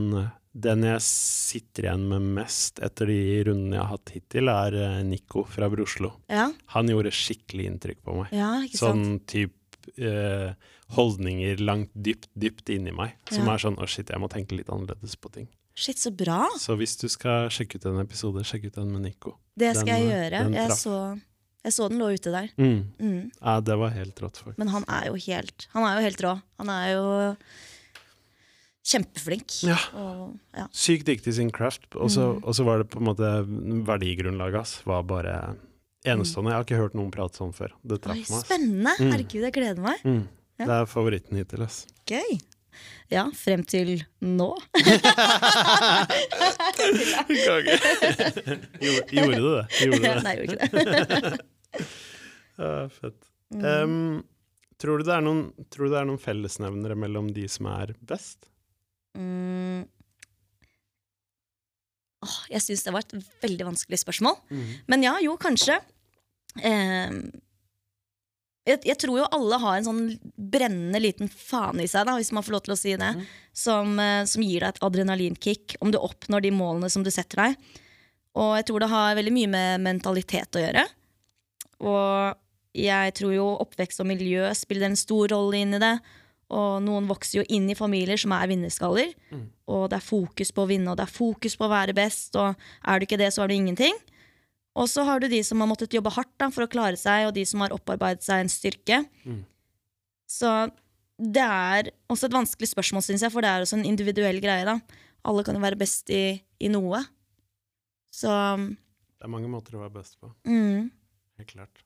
[0.54, 4.98] den jeg sitter igjen med mest etter de rundene jeg har hatt hittil, er eh,
[5.08, 6.12] Nico fra Broslo.
[6.28, 8.34] Ja, Han gjorde skikkelig inntrykk på meg.
[8.36, 8.52] ja?
[8.76, 9.56] Sånn type
[9.98, 10.52] eh,
[10.98, 13.16] holdninger langt dypt, dypt inni meg.
[13.32, 13.54] Som Ja.
[13.56, 15.48] er sånn å shit, jeg må tenke litt annerledes på ting.
[15.74, 16.50] Shit, så bra.
[16.60, 19.38] Så hvis du skal sjekke ut en episode, sjekk ut den med Nico.
[19.58, 20.54] Det skal Den, jeg gjøre.
[20.54, 20.98] Jeg så,
[21.64, 22.50] jeg så den lå ute der.
[22.60, 22.92] Mm.
[23.00, 23.32] Mm.
[23.40, 24.58] Ja, det var helt rått, faktisk.
[24.60, 26.42] Men han er jo helt Han er jo helt rå.
[26.60, 27.38] Han er jo
[28.84, 29.63] kjempeflink.
[29.67, 29.78] Ja.
[29.94, 30.65] Og, ja.
[30.74, 31.86] Sykt dyktig i sin craft.
[31.96, 32.65] Og så Mm.
[32.65, 33.30] var det på en måte
[33.86, 35.56] verdigrunnlaget hans var bare
[36.06, 36.52] enestående.
[36.52, 37.72] Jeg har ikke hørt noen prate sånn før.
[37.86, 38.46] Det traff meg.
[38.46, 38.96] spennende!
[39.00, 39.12] Mm.
[39.12, 40.00] Herregud, jeg gleder meg.
[40.04, 40.24] Mm.
[40.60, 40.65] Ja.
[40.65, 41.86] Det er favoritten hittil, ass.
[42.10, 42.39] Gøy.
[43.12, 44.56] Ja, frem til nå.
[48.82, 49.65] Gjorde, gjorde du det?
[49.82, 50.15] Gjorde du det?
[50.26, 50.91] Nei, jeg gjorde ikke det.
[52.65, 53.20] ah, fett.
[53.52, 54.24] Um,
[54.82, 55.41] tror, du det noen,
[55.74, 58.39] tror du det er noen fellesnevnere mellom de som er best?
[59.17, 59.86] Mm.
[62.21, 64.36] Åh, jeg syns det var et veldig vanskelig spørsmål.
[64.91, 65.80] Men ja, jo, kanskje.
[66.62, 67.15] Eh,
[68.69, 70.02] jeg, jeg tror jo alle har en sånn
[70.38, 73.24] brennende liten faen i seg, da, hvis man får lov til å si det, Mm.
[73.58, 77.41] som, eh, som gir deg et adrenalinkick om du oppnår de målene som du setter
[77.41, 77.58] deg.
[78.38, 80.86] Og jeg tror det har veldig mye med mentalitet å gjøre.
[81.82, 82.38] Og
[82.78, 85.95] jeg tror jo oppvekst og miljø spiller en stor rolle inn i det.
[86.52, 89.14] Og noen vokser jo inn i familier som er vinnerskaller.
[89.32, 89.46] Mm.
[89.72, 92.36] Og det er fokus på å vinne, og det er fokus på å være best.
[92.36, 93.96] Og er du ikke det, så er du ingenting.
[94.80, 97.28] Og så har du de som har måttet jobbe hardt da, for å klare seg,
[97.28, 99.02] og de som har opparbeidet seg en styrke.
[99.28, 99.42] Mm.
[100.32, 100.52] Så
[101.22, 104.68] det er også et vanskelig spørsmål, syns jeg, for det er også en individuell greie.
[104.68, 104.78] da.
[105.28, 107.04] Alle kan jo være best i, i noe.
[108.12, 110.32] Så Det er mange måter å være best på.
[110.48, 110.90] mm.
[111.42, 111.84] Helt klart.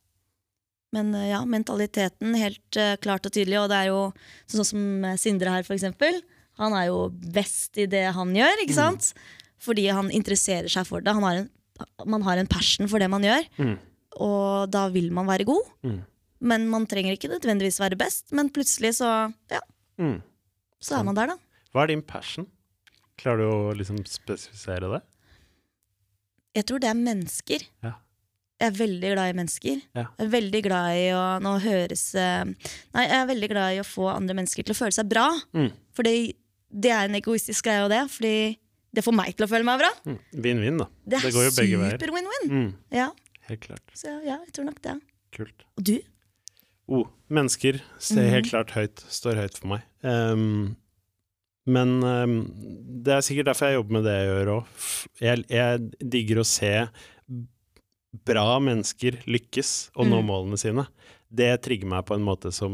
[0.96, 4.00] Men eh, ja, mentaliteten helt eh, klart og tydelig, og det er jo
[4.52, 6.22] sånn som Sindre her, eksempel.
[6.62, 9.12] Han er jo best i det han gjør, ikke sant?
[9.66, 11.12] Fordi han interesserer seg for det.
[11.18, 11.50] Han har en,
[12.08, 13.76] man har en passion for det man gjør, Mm.
[14.24, 15.66] og da vil man være god.
[15.84, 15.98] Mm.
[16.46, 19.10] Men man trenger ikke nødvendigvis være best, men plutselig så,
[19.52, 19.60] ja,
[20.00, 20.22] Mm.
[20.80, 21.38] så er man der, da.
[21.74, 22.48] Hva er din passion?
[23.18, 25.02] Klarer du å liksom spesifisere det?
[26.56, 27.64] Jeg tror det er mennesker.
[27.84, 27.94] Ja.
[28.66, 29.82] Jeg er veldig glad i mennesker.
[29.96, 30.06] Ja.
[30.18, 32.44] Jeg er veldig glad i å Nå høres eh,
[32.98, 35.28] Nei, jeg er veldig glad i å få andre mennesker til å føle seg bra.
[35.56, 35.70] Mm.
[35.96, 38.02] For det er en egoistisk greie, og det.
[38.12, 38.34] Fordi
[38.96, 39.92] det får meg til å føle meg bra.
[40.32, 40.82] Vinn-vinn, mm.
[40.82, 40.90] da.
[41.06, 41.98] Det er Det går jo begge veier.
[42.00, 42.52] super win-win.
[42.52, 42.70] Mm.
[42.96, 43.10] Ja,
[43.50, 43.84] Helt klart.
[43.94, 44.94] så ja, jeg tror nok det.
[45.36, 45.66] Kult.
[45.78, 45.96] Og du?
[46.88, 48.32] Oh, mennesker ser Mhm.
[48.36, 49.82] helt klart høyt, står høyt for meg.
[50.06, 50.76] Um,
[51.66, 52.36] men um,
[53.04, 54.66] det er sikkert derfor jeg jobber med det jeg gjør òg.
[55.26, 56.74] Jeg, jeg digger å se
[58.26, 60.30] bra mennesker lykkes og nå Mm.
[60.30, 60.88] målene sine.
[61.36, 62.72] Det trigger meg på en måte som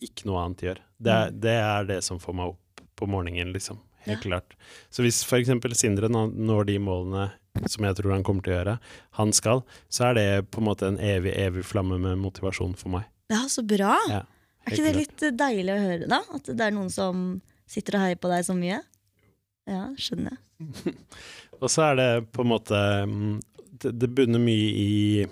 [0.00, 0.78] ikke noe annet gjør.
[1.02, 1.40] Det Mm.
[1.40, 3.78] det er det som får meg opp på morgenen, liksom.
[4.06, 4.54] Helt klart.
[4.90, 7.32] Så hvis eksempel Sindre når de målene
[7.66, 8.78] som jeg tror han kommer til å gjøre,
[9.18, 12.88] han skal, så er det på en måte en evig, evig flamme med motivasjon for
[12.90, 13.04] meg.
[13.30, 13.96] Ja, så bra!
[14.08, 14.22] Ja,
[14.66, 16.20] er ikke det litt deilig å høre, da?
[16.32, 18.80] At det er noen som sitter og heier på deg så mye?
[19.66, 20.94] Ja, skjønner jeg.
[21.60, 23.40] Og så er det på en måte mm,
[23.82, 25.26] Det, det bunner mye i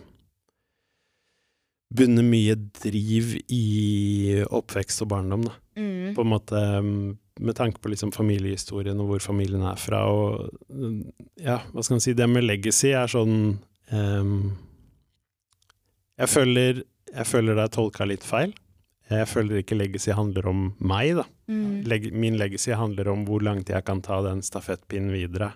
[1.95, 5.53] Bunner mye driv i oppvekst og barndom, da.
[5.79, 6.15] Mm.
[6.17, 7.13] På en måte mm,
[7.47, 10.01] med tanke på liksom familiehistorien og hvor familien er fra.
[10.11, 10.97] Og mm,
[11.45, 13.37] ja, hva skal man si Det med legacy er sånn
[13.93, 14.35] um,
[16.19, 18.55] jeg, føler, jeg føler det er tolka litt feil.
[19.13, 21.29] Jeg føler ikke legacy handler om meg, da.
[21.51, 21.83] Mm.
[21.91, 25.53] Leg min legacy handler om hvor langt jeg kan ta den stafettpinnen videre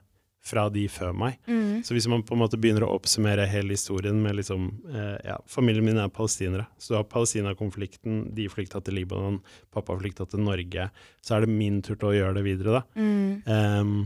[0.48, 1.38] fra de før meg.
[1.48, 1.84] Mm.
[1.84, 5.38] Så hvis man på en måte begynner å oppsummere hele historien med liksom eh, ja,
[5.50, 6.66] Familien min er palestinere.
[6.80, 9.40] Så du har Palestina-konflikten, de flykta til Libanon,
[9.74, 10.88] pappa flykta til Norge.
[11.24, 12.84] Så er det min tur til å gjøre det videre, da.
[12.96, 13.42] Mm.
[13.46, 13.98] Um,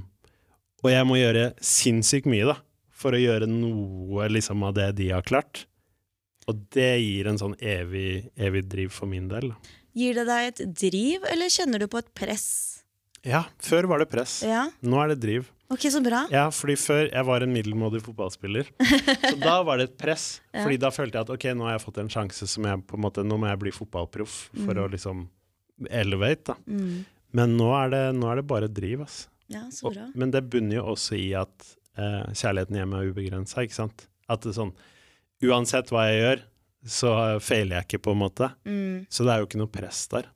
[0.83, 2.57] og jeg må gjøre sinnssykt mye, da,
[2.91, 5.67] for å gjøre noe liksom av det de har klart.
[6.51, 9.53] Og det gir en sånn evig, evig driv for min del.
[9.53, 9.79] Da.
[9.95, 12.49] Gir det deg et driv, eller kjenner du på et press?
[13.23, 14.41] Ja, før var det press.
[14.47, 15.51] Ja, Nå er det driv.
[15.73, 16.23] Ok, så bra.
[16.33, 18.69] Ja, fordi før jeg var en middelmådig fotballspiller.
[19.31, 20.27] Så da var det et press.
[20.53, 20.63] Ja.
[20.67, 22.99] Fordi da følte jeg at ok, nå har jeg fått en sjanse som jeg på
[22.99, 24.83] en måte, nå må jeg bli fotballproff for Mm.
[24.85, 25.25] å liksom
[25.91, 26.57] elevate, da.
[26.69, 27.05] Mm.
[27.33, 29.23] Men nå er det, nå er det bare driv, ass.
[29.49, 30.07] Ja, så Og, bra.
[30.15, 31.67] men det bunner jo også i at
[31.99, 34.07] eh, kjærligheten hjemme er ubegrensa, ikke sant.
[34.29, 34.75] At det er sånn
[35.43, 36.43] Uansett hva jeg gjør,
[36.87, 37.11] så
[37.43, 38.47] feiler jeg ikke, på en måte.
[38.65, 39.07] Mm.
[39.11, 40.29] Så det er jo ikke noe press der.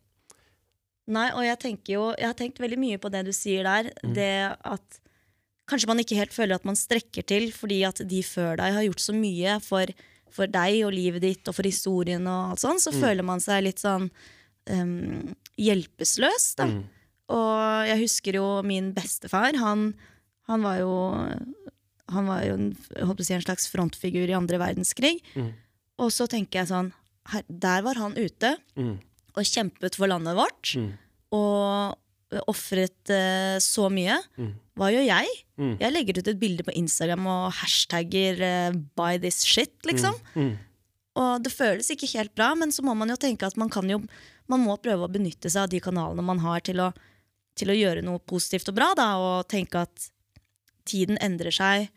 [1.07, 3.93] Nei, og jeg tenker jo Jeg har tenkt veldig mye på det du sier der.
[4.03, 4.15] Mm.
[4.17, 4.31] Det
[4.67, 4.99] at
[5.67, 8.85] kanskje man ikke helt føler at man strekker til fordi at de før deg har
[8.87, 9.87] gjort så mye for,
[10.31, 13.01] for deg og livet ditt og for historien og alt sånn, så Mm.
[13.03, 14.11] føler man seg litt sånn
[14.71, 16.67] um, hjelpeløs, da.
[16.71, 16.85] Mm.
[17.35, 19.57] Og jeg husker jo min bestefar.
[19.59, 19.95] Han,
[20.47, 20.93] han var jo
[22.09, 22.69] Han var jo en,
[23.19, 25.17] si, en slags frontfigur i andre verdenskrig.
[25.35, 25.49] Mm.
[25.99, 26.93] Og så tenker jeg sånn
[27.33, 29.01] her, Der var han ute Mm.
[29.35, 30.77] og kjempet for landet vårt.
[30.79, 30.93] Mm.
[31.33, 31.97] Og
[32.51, 34.19] ofret eh, så mye.
[34.39, 34.53] Mm.
[34.77, 35.35] Hva gjør jeg?
[35.61, 35.75] Mm.
[35.81, 40.17] Jeg legger ut et bilde på Instagram og hashtagger eh, 'buy this shit', liksom.
[40.35, 40.57] Mm.
[41.17, 43.89] Og det føles ikke helt bra, men så må man jo tenke at man kan
[43.89, 44.03] jo
[44.47, 46.93] Man må prøve å benytte seg av de kanalene man har til å,
[47.59, 50.05] til å gjøre noe positivt og bra, da, og tenke at
[50.87, 51.89] tiden endrer seg.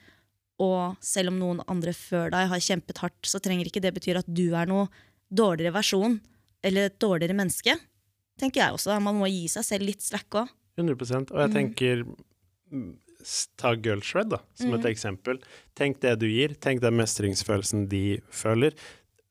[0.57, 4.17] Og selv om noen andre før deg har kjempet hardt, så trenger ikke det bety
[4.17, 4.89] at du er noe
[5.29, 6.17] dårligere versjon
[6.65, 7.77] eller et dårligere menneske.
[8.39, 8.95] Tenker jeg også.
[9.03, 10.49] Man må gi seg selv litt slack òg.
[10.79, 11.53] 100 Og jeg Mm.
[11.53, 12.03] tenker
[12.71, 12.93] mm,
[13.59, 14.79] Ta Girl Shred da, som Mm.
[14.79, 15.41] et eksempel.
[15.75, 16.55] Tenk det du gir.
[16.55, 18.73] Tenk den mestringsfølelsen de føler.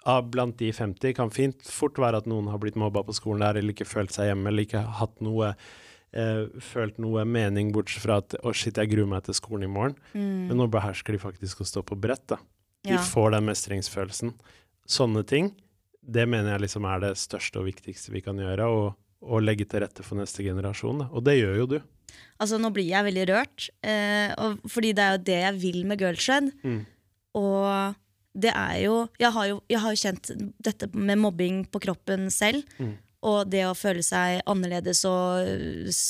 [0.04, 3.40] Av blant de 50 kan fint fort være at noen har blitt mobba på skolen
[3.40, 5.54] der, eller ikke følt seg hjemme, eller ikke hatt noe
[6.14, 9.66] eh, følt noe mening, bortsett fra at å shit, jeg gruer meg til skolen i
[9.72, 9.94] morgen.
[10.14, 12.26] Men nå behersker de faktisk å stå på brett.
[12.26, 12.36] da.
[12.82, 12.96] De Mm.
[12.96, 12.98] Ja.
[13.02, 14.32] får den mestringsfølelsen.
[14.88, 15.54] Sånne ting,
[16.08, 18.66] det mener jeg liksom er det største og viktigste vi kan gjøre.
[18.72, 18.88] Og,
[19.28, 21.04] og legge til rette for neste generasjon.
[21.04, 21.08] Da.
[21.12, 21.78] Og det gjør jo du.
[22.38, 25.80] Altså, nå blir jeg veldig rørt, eh, og, fordi det er jo det jeg vil
[25.90, 26.52] med Girlshed.
[26.62, 26.78] Mm.
[27.38, 27.98] Og
[28.38, 30.30] det er jo jeg, har jo jeg har jo kjent
[30.62, 32.62] dette med mobbing på kroppen selv.
[32.78, 32.94] Mm.
[33.28, 36.04] Og det å føle seg annerledes og uh,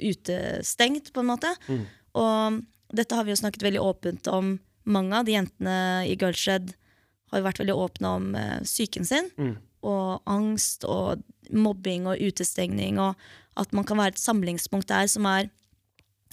[0.00, 1.50] utestengt, på en måte.
[1.68, 1.82] Mm.
[2.16, 2.62] Og
[2.96, 4.56] dette har vi jo snakket veldig åpent om.
[4.88, 5.76] Mange av de jentene
[6.08, 6.72] i Girlshed
[7.32, 9.30] har vært veldig åpne om eh, psyken sin.
[9.38, 9.56] Mm.
[9.84, 13.00] Og angst og mobbing og utestengning.
[13.02, 13.14] Og
[13.60, 15.50] at man kan være et samlingspunkt der som er,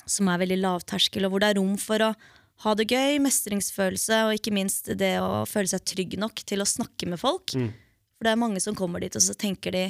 [0.05, 2.13] som er veldig lavterskel, og hvor det er rom for å
[2.61, 6.69] ha det gøy, mestringsfølelse, og ikke minst det å føle seg trygg nok til å
[6.69, 7.55] snakke med folk.
[7.57, 7.71] Mm.
[8.17, 9.89] For det er mange som kommer dit, og så tenker de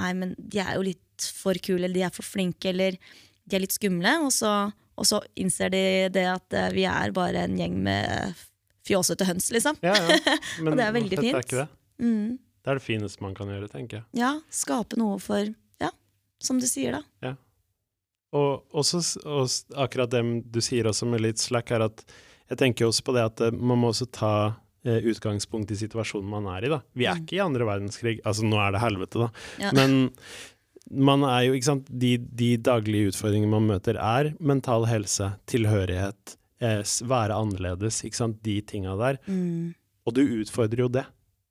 [0.00, 3.56] Nei, men de er jo litt for kule, eller de er for flinke, eller de
[3.56, 4.14] er litt skumle.
[4.24, 4.52] Og så,
[4.96, 5.82] og så innser de
[6.14, 8.38] det at eh, vi er bare en gjeng med
[8.90, 9.78] fjåsete høns, liksom.
[9.86, 10.18] Ja, ja.
[10.62, 11.34] Men Og det er veldig fint.
[11.38, 11.68] Er ikke det?
[12.00, 12.38] Mm.
[12.64, 14.06] det er det fineste man kan gjøre, tenker jeg.
[14.20, 15.48] Ja, skape noe for
[15.80, 15.90] Ja,
[16.42, 17.36] som du sier, da.
[18.30, 19.48] Og også, og
[19.82, 20.20] akkurat det
[20.54, 22.04] du sier også med litt slack, er at
[22.50, 24.30] jeg tenker også på det at eh, man må også ta
[24.86, 26.70] eh, utgangspunkt i situasjonen man er i.
[26.70, 26.78] da.
[26.94, 27.24] Vi er Mm.
[27.24, 29.28] ikke i andre verdenskrig, altså nå er det helvete, da.
[29.64, 29.72] Ja.
[29.74, 29.96] Men
[30.90, 36.36] man er jo, ikke sant, de, de daglige utfordringene man møter er mental helse, tilhørighet,
[36.60, 39.18] eh, være annerledes, ikke sant, de tinga der.
[39.26, 39.74] Mm.
[40.06, 41.06] Og du utfordrer jo det.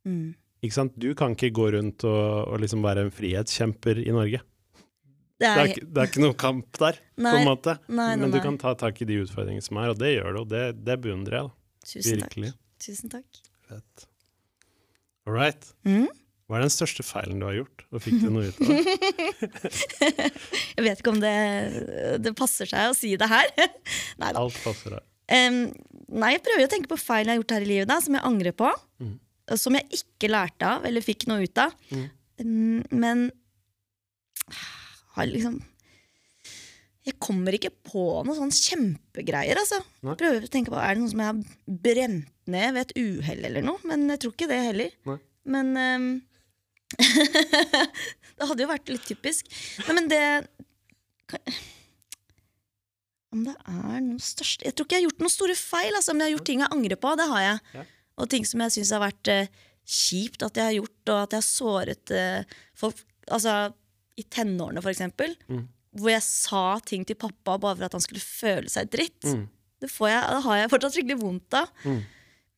[0.06, 0.36] Mm.
[0.64, 0.96] Ikke sant?
[1.00, 4.42] Du kan ikke gå rundt og, og liksom være en frihetskjemper i Norge.
[5.40, 7.78] Det Det er, er, ikke- det er ikke noe kamp der, på en måte.
[7.88, 10.34] nei, nei, Men du kan ta tak i de utfordringene som er, og det gjør
[10.36, 11.48] du, og det, det beundrer jeg.
[11.48, 11.54] da.
[11.94, 12.36] Tusen takk.
[12.84, 13.40] Tusen takk.
[13.70, 14.06] Fett.
[15.26, 15.74] All right.
[15.86, 16.08] Mm.
[16.50, 19.50] Hva er den største feilen du har gjort, og fikk du noe ut av det?
[20.80, 21.34] Jeg vet ikke om det,
[22.26, 23.52] det passer seg å si det her.
[24.22, 24.32] Nei.
[24.34, 25.06] Alt passer deg.
[25.30, 25.60] Um,
[26.10, 28.16] nei, jeg prøver å tenke på feil jeg har gjort her i livet, da, som
[28.18, 28.70] jeg angrer på.
[28.98, 29.12] Mm.
[29.62, 31.76] Som jeg ikke lærte av eller fikk noe ut av.
[31.94, 32.82] Mm.
[32.98, 33.28] Men
[35.14, 35.60] har liksom
[37.06, 39.80] Jeg kommer ikke på noen sånn kjempegreier, altså.
[40.06, 40.18] Nei.
[40.18, 43.46] Prøver å tenke på, Er det noe som jeg har brent ned ved et uhell
[43.50, 43.82] eller noe?
[43.90, 44.98] Men jeg tror ikke det heller.
[45.10, 45.18] Nei.
[45.50, 46.10] Men em,
[48.40, 49.50] Det hadde jo vært litt typisk.
[49.84, 50.24] Nei, men det
[53.30, 55.92] om det er noe største Jeg tror ikke jeg har gjort noen store feil.
[55.94, 57.84] Altså, om jeg har gjort ting jeg angrer på, det har jeg.
[58.20, 61.36] Og ting som jeg syns har vært uh, kjipt at jeg har gjort, og at
[61.36, 63.04] jeg har såret uh, folk.
[63.30, 63.58] Altså
[64.20, 65.36] i tenårene, for eksempel.
[65.48, 65.68] Mm.
[66.00, 69.22] Hvor jeg sa ting til pappa bare for at han skulle føle seg dritt.
[69.24, 69.46] Mm.
[69.80, 71.70] Det, får jeg, det har jeg fortsatt skikkelig vondt av.
[71.86, 72.02] Mm.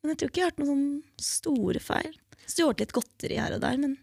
[0.01, 2.15] Men jeg tror ikke jeg har gjort noen sånne store feil.
[2.47, 3.99] Stjålet litt godteri her og der, men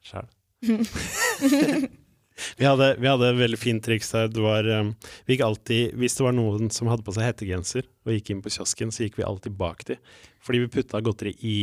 [0.00, 0.28] Sjæl.
[2.58, 4.30] vi, hadde, vi hadde et veldig fint triks der.
[4.32, 4.94] Det var, um,
[5.26, 8.42] vi gikk alltid, hvis det var noen som hadde på seg hettegenser og gikk inn
[8.44, 10.00] på kiosken, så gikk vi alltid bak dem.
[10.44, 11.58] Fordi vi putta godteri i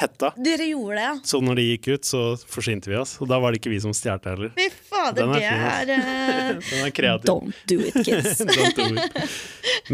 [0.00, 0.32] hetta.
[0.36, 1.14] dere gjorde det, ja.
[1.24, 3.16] Så når de gikk ut, så forsynte vi oss.
[3.22, 4.52] Og da var det ikke vi som stjal heller.
[4.58, 7.30] Fy fader, er det er eh, Den er kreativ.
[7.30, 8.42] Don't do it, kids.
[8.50, 9.38] Don't do it.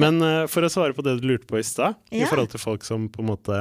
[0.01, 2.63] Men uh, for å svare på det du lurte på i stad, i forhold til
[2.63, 3.61] folk som på en måte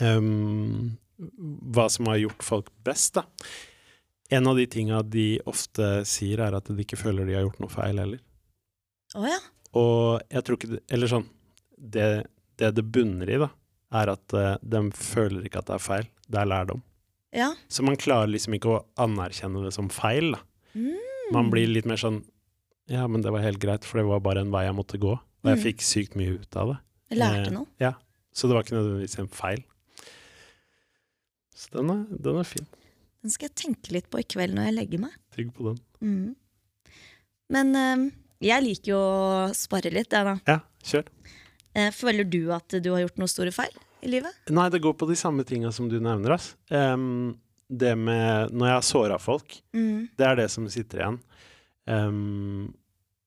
[0.00, 0.92] ehm,
[1.72, 3.24] Hva som har gjort folk best, da.
[4.32, 7.60] En av de tinga de ofte sier, er at de ikke føler de har gjort
[7.60, 8.20] noe feil heller.
[9.14, 9.38] Oh, ja.
[9.76, 11.26] Og jeg tror ikke det Eller sånn
[11.76, 12.06] Det
[12.60, 13.48] det, det bunner i, da,
[13.96, 16.06] er at uh, de føler ikke at det er feil.
[16.28, 16.82] Det er lærdom.
[17.34, 17.48] Ja.
[17.72, 20.40] Så man klarer liksom ikke å anerkjenne det som feil, da.
[20.76, 21.32] Mm.
[21.32, 22.20] Man blir litt mer sånn
[22.92, 25.12] Ja, men det var helt greit, for det var bare en vei jeg måtte gå.
[25.16, 25.62] Og jeg Mm.
[25.64, 26.78] fikk sykt mye ut av det.
[27.10, 27.66] Jeg lærte Eh, noe.
[27.80, 27.92] Ja.
[28.32, 29.64] Så det var ikke nødvendigvis en feil.
[31.62, 32.66] Så den er, den er fin.
[33.22, 35.14] Den skal jeg tenke litt på i kveld når jeg legger meg.
[35.34, 35.78] Trygg på den.
[36.02, 36.96] Mm.
[37.54, 38.02] Men eh,
[38.48, 40.34] jeg liker jo å spare litt, jeg, da.
[40.48, 41.06] Ja, kjør.
[41.78, 43.72] Eh, føler du at du har gjort noen store feil
[44.02, 44.34] i livet?
[44.50, 46.50] Nei, det går på de samme tinga som du nevner, ass.
[46.74, 47.36] Um,
[47.72, 50.08] det med Når jeg har såra folk, Mm.
[50.18, 51.20] det er det som sitter igjen.
[51.88, 52.74] Em,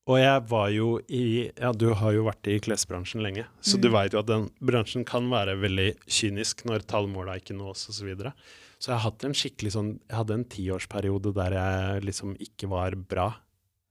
[0.06, 3.90] og jeg var jo i Ja, du har jo vært i klesbransjen lenge, så du
[3.90, 3.94] Mm.
[3.94, 7.94] veit jo at den bransjen kan være veldig kynisk når tallmåla ikke nås, osv.
[8.00, 8.34] Så, videre.
[8.80, 12.70] så jeg hadde hatt en skikkelig sånn Jeg hadde en tiårsperiode der jeg liksom ikke
[12.70, 13.36] var bra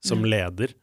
[0.04, 0.24] som mm.
[0.30, 0.74] leder.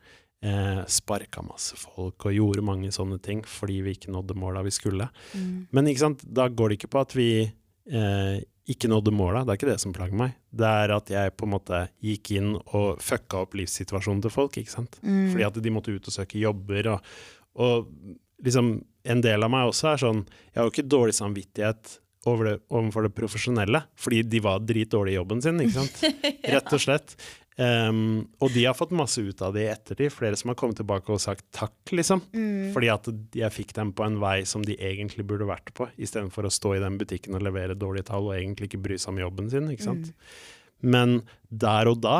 [0.43, 4.71] Eh, Sparka masse folk og gjorde mange sånne ting fordi vi ikke nådde måla vi
[4.71, 5.07] skulle.
[5.37, 5.67] Mm.
[5.71, 9.53] Men ikke sant, da går det ikke på at vi eh, ikke nådde måla, det
[9.53, 10.35] er ikke det som plager meg.
[10.53, 14.59] Det er at jeg på en måte gikk inn og fucka opp livssituasjonen til folk,
[14.61, 14.99] ikke sant.
[15.01, 15.31] Mm.
[15.33, 17.09] Fordi at de måtte ut og søke jobber, og,
[17.57, 17.89] og
[18.45, 18.75] liksom
[19.11, 21.95] en del av meg også er sånn Jeg har jo ikke dårlig samvittighet
[22.29, 26.03] over det, overfor det profesjonelle, fordi de var dritdårlige i jobben sin, ikke sant.
[26.53, 27.15] Rett og slett.
[27.61, 27.97] Um,
[28.41, 30.09] og de har fått masse ut av det i ettertid.
[30.15, 32.23] Flere som har kommet tilbake og sagt takk, liksom.
[32.33, 32.71] Mm.
[32.73, 36.47] Fordi at jeg fikk dem på en vei som de egentlig burde vært på, istedenfor
[36.47, 39.21] å stå i den butikken og levere dårlige tall og egentlig ikke bry seg om
[39.25, 39.69] jobben sin.
[39.69, 40.13] ikke sant?
[40.81, 41.19] Men
[41.51, 42.17] der og da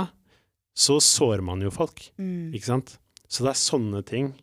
[0.78, 2.54] så sårer man jo folk, Mm.
[2.54, 2.98] ikke sant?
[3.28, 4.34] Så det er sånne ting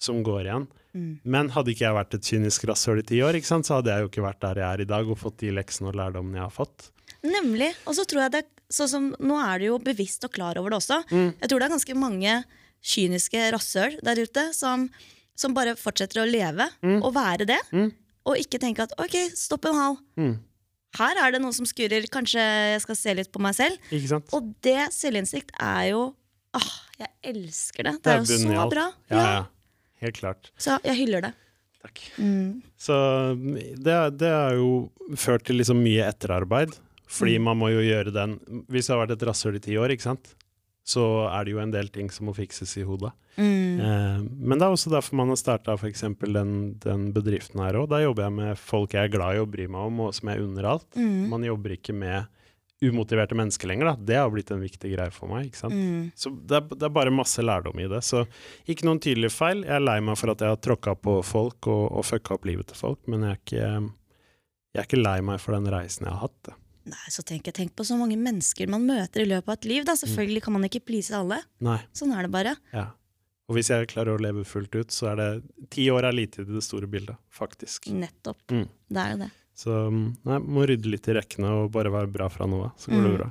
[0.00, 0.66] som går igjen.
[0.96, 1.20] Mm.
[1.24, 3.92] Men hadde ikke jeg vært et kynisk rasshøl i ti år, ikke sant, så hadde
[3.92, 6.40] jeg jo ikke vært der jeg er i dag og fått de leksene og lærdommene
[6.40, 6.90] jeg har fått.
[7.22, 7.70] Nemlig.
[7.86, 10.70] Og så tror jeg det sånn som, Nå er du jo bevisst og klar over
[10.70, 11.00] det også.
[11.10, 11.32] Mm.
[11.40, 12.34] Jeg tror det er ganske mange
[12.80, 14.86] kyniske rasshøl der ute som,
[15.36, 17.02] som bare fortsetter å leve Mm.
[17.02, 17.58] og være det.
[17.72, 17.90] Mm.
[18.30, 19.98] Og ikke tenke at ok, stopp en hal.
[20.20, 20.38] Mm.
[20.98, 22.06] Her er det noe som skurrer.
[22.10, 23.76] Kanskje jeg skal se litt på meg selv.
[23.94, 24.32] Ikke sant?
[24.34, 26.14] Og det selvinnsikt er jo
[26.58, 27.92] Åh, Jeg elsker det.
[28.02, 28.88] Det er jo så bra.
[29.08, 29.44] Ja, ja.
[30.02, 30.48] Helt klart.
[30.58, 31.30] Så jeg hyller det.
[31.84, 32.00] Takk.
[32.18, 32.58] Mm.
[32.76, 32.96] Så
[33.78, 36.74] det, det har jo ført til liksom mye etterarbeid.
[37.10, 37.42] Fordi Mm.
[37.48, 38.36] man må jo gjøre den
[38.70, 40.34] Hvis det har vært et rasshøl i ti år, ikke sant?
[40.90, 43.12] så er det jo en del ting som må fikses i hodet.
[43.36, 43.78] Mm.
[43.78, 47.88] Eh, men det er også derfor man har starta den, den bedriften her òg.
[47.92, 50.28] Da jobber jeg med folk jeg er glad i og bryr meg om, og som
[50.32, 50.88] jeg unner alt.
[50.96, 51.28] Mm.
[51.28, 52.26] Man jobber ikke med
[52.82, 53.90] umotiverte mennesker lenger.
[53.92, 53.94] Da.
[54.08, 55.50] Det har blitt en viktig greie for meg.
[55.50, 55.74] ikke sant?
[55.76, 56.10] Mm.
[56.16, 58.00] Så det er, det er bare masse lærdom i det.
[58.02, 58.24] Så
[58.66, 59.62] ikke noen tydelige feil.
[59.68, 62.48] Jeg er lei meg for at jeg har tråkka på folk og, og fucka opp
[62.48, 63.92] livet til folk, men jeg er, ikke,
[64.74, 66.56] jeg er ikke lei meg for den reisen jeg har hatt.
[66.90, 69.84] Nei, så tenk, tenk på så mange mennesker man møter i løpet av et liv.
[69.86, 69.94] Da.
[70.00, 71.38] Selvfølgelig kan man ikke please alle.
[71.62, 72.56] Nei, Sånn er det bare.
[72.74, 72.88] ja.
[73.50, 76.44] Og hvis jeg klarer å leve fullt ut, så er det ti år er lite
[76.44, 77.88] i det store bildet, faktisk.
[77.90, 78.38] Nettopp.
[78.54, 78.68] Mm.
[78.94, 79.30] Det er jo det.
[79.58, 82.92] Så nei, må rydde litt i rekkene og bare være bra fra nå av, så
[82.92, 83.16] går det Mm.
[83.18, 83.26] bra.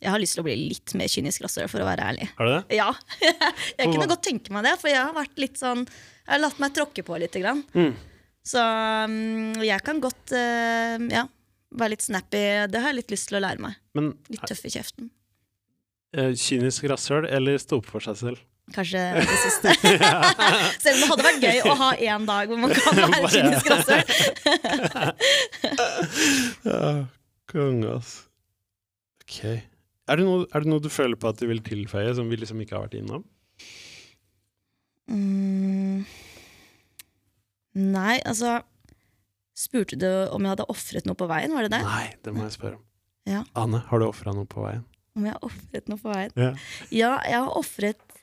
[0.00, 2.28] Jeg har lyst til å bli litt mer kynisk også, for å være ærlig.
[2.38, 2.76] Har du det?
[2.78, 2.88] Ja,
[3.78, 6.58] Jeg kunne godt tenke meg det, for jeg har vært litt sånn Jeg har latt
[6.64, 7.36] meg tråkke på litt.
[7.36, 7.60] Grann.
[7.76, 7.92] Mm.
[8.48, 8.64] Så
[9.12, 11.26] mm, jeg kan godt eh, ja,
[11.74, 12.44] være litt snappy.
[12.72, 13.74] Det har jeg litt lyst til å lære meg.
[13.98, 15.10] Men Litt tøff i kjeften.
[16.16, 18.38] eh, kynisk rasshøl eller stå opp for seg selv?
[18.72, 19.72] Kanskje det siste.
[19.80, 23.64] Selv om det hadde vært gøy å ha én dag hvor man kan være kynisk
[23.72, 24.04] rasshøl.
[27.52, 28.12] Konge, ass.
[29.24, 29.38] Ok.
[30.08, 32.36] Er det, noe, er det noe du føler på at du vil tilføye, som vi
[32.40, 33.24] liksom ikke har vært innom?
[35.08, 36.04] Mm.
[37.78, 38.58] Nei, altså
[39.58, 41.54] Spurte du om jeg hadde ofret noe på veien?
[41.56, 41.80] Var det det?
[41.82, 42.84] Nei, det må jeg spørre om.
[43.28, 43.42] Ja.
[43.58, 44.84] Anne, har du ofra noe på veien?
[45.18, 46.32] Om jeg har ofret noe på veien?
[46.38, 46.50] Ja.
[46.94, 48.18] Ja, jeg har ofret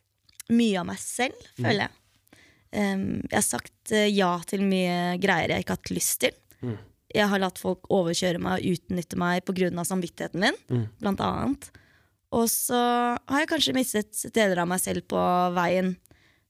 [0.50, 1.66] mye av meg selv, Mm.
[1.66, 1.92] føler jeg.
[2.76, 6.32] Um, jeg har sagt eh, ja til mye greier jeg ikke har hatt lyst til.
[6.62, 6.78] Mm.
[7.16, 9.86] Jeg har latt folk overkjøre meg og utnytte meg pga.
[9.86, 10.88] samvittigheten min, Mm.
[11.00, 11.70] blant annet.
[12.32, 15.20] Og så har jeg kanskje mistet deler av meg selv på
[15.56, 15.96] veien.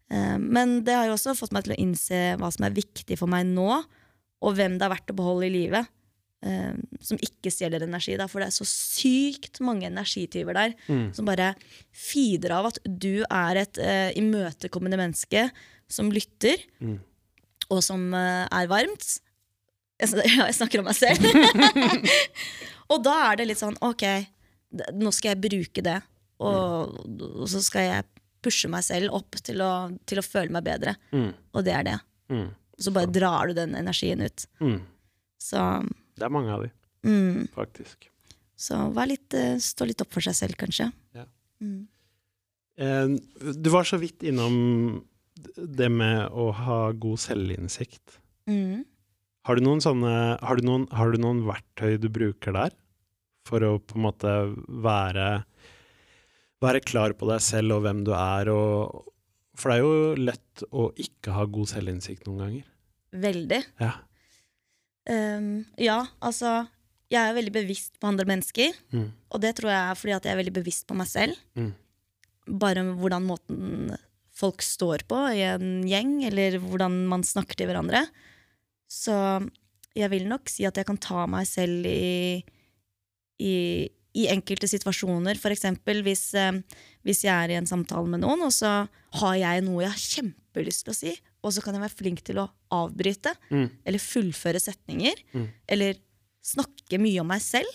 [0.09, 3.17] Um, men det har jo også fått meg til å innse hva som er viktig
[3.17, 3.83] for meg nå,
[4.43, 5.91] og hvem det er verdt å beholde i livet.
[6.45, 11.07] Um, som ikke stjeler energi, da, for det er så sykt mange energityver der Mm.
[11.15, 11.55] som bare
[11.95, 15.47] feeder av at du er et uh, imøtekommende menneske
[15.89, 16.99] som lytter, Mm.
[17.71, 19.19] og som uh, er varmt.
[19.97, 21.25] Jeg, jeg snakker om meg selv.
[22.91, 24.03] og da er det litt sånn ok,
[24.93, 25.97] nå skal jeg bruke det,
[26.43, 26.93] og,
[27.41, 28.07] og så skal jeg
[28.45, 29.71] pushe meg selv opp til å,
[30.05, 30.93] til å føle meg bedre.
[31.15, 31.31] Mm.
[31.55, 31.97] Og det er det.
[32.29, 32.49] Mm.
[32.75, 34.45] Og så bare drar du den energien ut.
[34.59, 34.79] Mm.
[35.41, 35.61] Så,
[36.17, 36.71] Det er mange av de,
[37.07, 38.09] mm, faktisk.
[38.57, 40.91] så litt, eh, stå litt opp for seg selv, kanskje.
[41.15, 41.25] Ja.
[41.61, 41.87] Mm.
[42.77, 45.03] Eh, du var så vidt innom
[45.55, 48.19] det med å ha god selvinnsikt.
[48.49, 48.83] Mm.
[49.45, 52.71] Har du noen sånne har du noen, har du noen verktøy du bruker der?
[53.45, 54.31] For å på en måte
[54.67, 55.45] være
[56.63, 59.11] Være klar på deg selv og hvem du er og
[59.55, 62.69] For det er jo lett å ikke ha god selvinnsikt noen ganger.
[63.25, 63.61] Veldig.
[63.79, 63.93] Ja.
[65.05, 66.65] Um, ja, altså
[67.13, 68.73] Jeg er veldig bevisst på andre mennesker.
[68.91, 69.09] Mm.
[69.31, 71.37] Og det tror jeg er fordi at jeg er veldig bevisst på meg selv.
[71.55, 71.71] Mm.
[72.61, 73.93] Bare hvordan måten
[74.35, 78.01] folk står på i en gjeng, eller hvordan man snakker til hverandre.
[78.91, 79.15] Så
[79.95, 82.41] jeg vil nok si at jeg kan ta meg selv i,
[83.39, 83.55] i,
[84.15, 85.35] i enkelte situasjoner.
[85.51, 86.61] Eksempel hvis, eh,
[87.03, 88.87] hvis jeg er i en samtale med noen, og så
[89.19, 91.13] har jeg noe jeg har kjempelyst til å si,
[91.43, 93.69] og så kan jeg være flink til å avbryte Mm.
[93.85, 95.15] eller fullføre setninger.
[95.33, 95.47] Mm.
[95.69, 95.95] Eller
[96.43, 97.67] snakke mye om meg selv.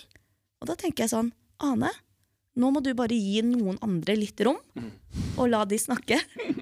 [0.61, 1.31] Og da tenker jeg sånn
[1.61, 1.89] Ane,
[2.57, 4.91] nå må du bare gi noen andre litt rom, Mm.
[5.37, 6.19] og la de snakke.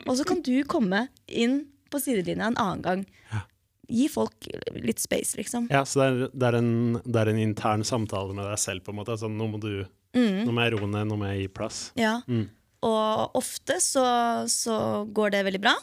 [0.08, 3.06] Og så kan du komme inn på sidelinja en annen gang.
[3.32, 3.42] Ja.
[3.90, 5.68] Gi folk litt space, liksom.
[5.74, 6.74] Ja, så det er, det, er en,
[7.04, 9.18] det er en intern samtale med deg selv, på en måte.
[9.20, 9.74] Sånn, nå må du
[10.18, 10.46] Mm.
[10.48, 11.84] Nå må jeg roe ned, nå må jeg gi plass.
[12.00, 12.20] Ja.
[12.30, 12.48] Mm.
[12.88, 14.06] Og ofte så,
[14.50, 15.76] så går det veldig bra.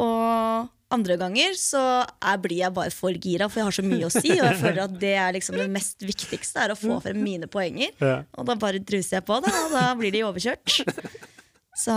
[0.00, 4.08] Og andre ganger så er, blir jeg bare for gira, for jeg har så mye
[4.08, 4.32] å si.
[4.38, 7.50] Og jeg føler at det er liksom det mest viktigste, er å få frem mine
[7.50, 7.92] poenger.
[8.00, 8.22] Ja.
[8.38, 10.80] Og da bare druser jeg på da, og da blir de overkjørt.
[11.78, 11.94] Så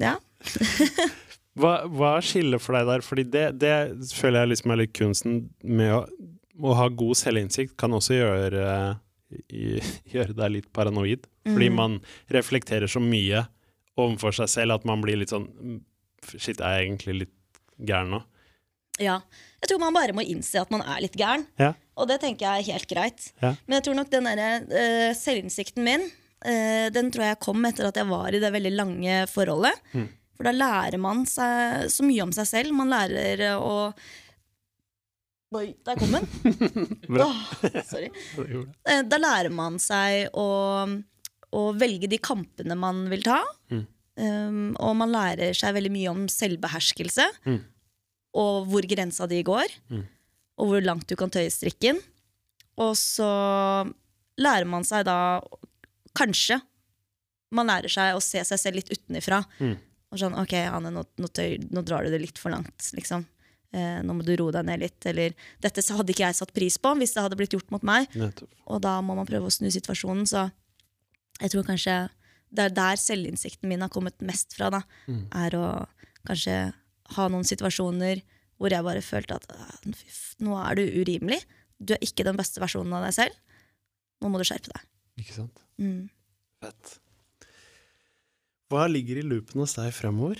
[0.00, 0.16] ja.
[1.58, 3.02] Hva, hva skiller for deg der?
[3.02, 3.74] Fordi det, det
[4.14, 6.04] føler jeg liksom er litt kunsten med å,
[6.62, 8.64] å ha god selvinnsikt, kan også gjøre,
[10.14, 11.26] gjøre deg litt paranoid.
[11.48, 11.76] Fordi Mm.
[11.76, 13.46] man reflekterer så mye
[13.98, 15.80] overfor seg selv at man blir litt sånn "Mm,
[16.36, 17.36] Shit, er jeg egentlig litt
[17.80, 18.22] gæren nå?
[19.00, 19.20] ja.
[19.62, 21.46] Jeg tror man bare må innse at man er litt gæren.
[21.58, 21.74] Ja.
[21.96, 23.32] Og det tenker jeg er helt greit.
[23.42, 23.54] Ja.
[23.66, 26.00] Men jeg tror nok den derre uh, selvinnsikten min,
[26.46, 29.76] uh, den tror jeg kom etter at jeg var i det veldig lange forholdet.
[29.92, 30.08] Mm.
[30.40, 32.72] For da lærer man seg så mye om seg selv.
[32.72, 33.92] Man lærer å
[35.52, 36.26] Oi, der kom den!
[37.10, 37.26] Bra.
[37.26, 38.06] Åh, sorry.
[38.88, 40.46] Eh, Da lærer man seg å,
[41.52, 43.40] å velge de kampene man vil ta.
[43.68, 43.82] Mm.
[44.20, 47.26] Um, og man lærer seg veldig mye om selvbeherskelse.
[47.50, 47.58] Mm.
[48.40, 49.74] Og hvor grensa di går.
[49.92, 50.06] Mm.
[50.62, 52.00] Og hvor langt du kan tøye strikken.
[52.80, 53.28] Og så
[54.40, 55.18] lærer man seg da
[56.16, 56.56] Kanskje
[57.54, 59.42] man lærer seg å se seg selv litt utenifra.
[59.58, 59.76] Mm.
[60.10, 63.26] Og sånn, ok, Anne, nå, nå, tøy, nå drar du det litt for langt, liksom.
[63.70, 65.06] Eh, nå må du roe deg ned litt.
[65.06, 68.08] Eller dette hadde ikke jeg satt pris på hvis det hadde blitt gjort mot meg.
[68.18, 68.50] Nettopp.
[68.66, 70.26] Og da må man prøve å snu situasjonen.
[70.26, 70.48] Så
[71.40, 71.94] jeg tror kanskje
[72.50, 74.70] det er der selvinnsikten min har kommet mest fra.
[74.74, 75.28] da, Mm.
[75.30, 75.86] Er å
[76.26, 76.74] kanskje
[77.14, 78.22] ha noen situasjoner
[78.58, 79.78] hvor jeg bare følte at «Ah,
[80.42, 81.38] nå er du urimelig.
[81.80, 83.38] Du er ikke den beste versjonen av deg selv.
[84.20, 84.82] Nå må du skjerpe deg.
[85.22, 85.62] Ikke sant?
[85.78, 86.10] Mm.
[86.60, 86.98] Fett.
[88.70, 90.38] Hva ligger i loopen hos deg fremover?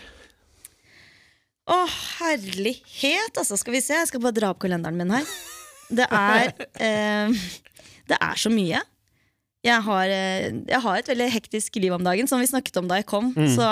[1.70, 1.78] Å,
[2.20, 3.36] herlighet!
[3.38, 5.26] Altså, skal vi se, jeg skal bare dra opp kalenderen min her.
[5.90, 6.52] Det er
[6.86, 7.34] eh,
[8.10, 8.80] Det er så mye.
[9.66, 12.88] Jeg har, eh, jeg har et veldig hektisk liv om dagen, som vi snakket om
[12.90, 13.32] da jeg kom.
[13.36, 13.50] Mm.
[13.54, 13.66] Så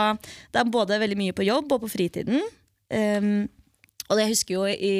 [0.53, 2.43] det er både veldig mye på jobb og på fritiden.
[2.93, 3.47] Um,
[4.09, 4.93] og jeg husker jo i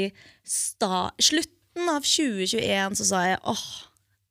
[0.49, 3.63] sta slutten av 2021 så sa jeg åh,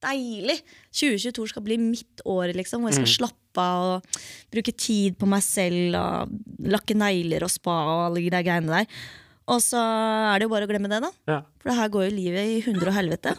[0.06, 0.60] deilig!
[0.98, 3.16] 2022 skal bli mitt år, liksom, hvor jeg skal Mm.
[3.16, 4.20] slappe av og
[4.54, 6.34] bruke tid på meg selv og
[6.74, 9.00] lakke negler og spa og alle de greiene der.
[9.48, 11.12] Og så er det jo bare å glemme det, da.
[11.30, 11.38] Ja.
[11.62, 13.32] For det her går jo livet i hundre og helvete.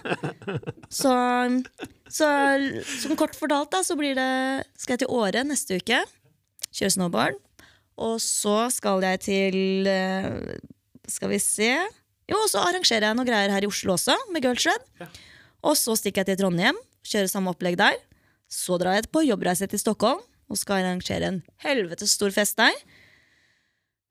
[0.89, 1.12] Så,
[2.09, 2.29] så
[3.03, 4.31] som kort fortalt, da, så blir det
[4.81, 6.01] skal jeg til Åre neste uke.
[6.73, 7.37] Kjøre snowboard.
[8.01, 10.59] Og så skal jeg til eh,
[11.11, 11.73] Skal vi se
[12.31, 15.09] Jo, så arrangerer jeg noen greier her i Oslo også, med Girls Red Ja.
[15.66, 17.97] Og så stikker jeg til Trondheim, kjører samme opplegg der.
[18.49, 22.74] Så drar jeg på jobbreise til Stockholm og skal arrangere en helvetes stor fest der.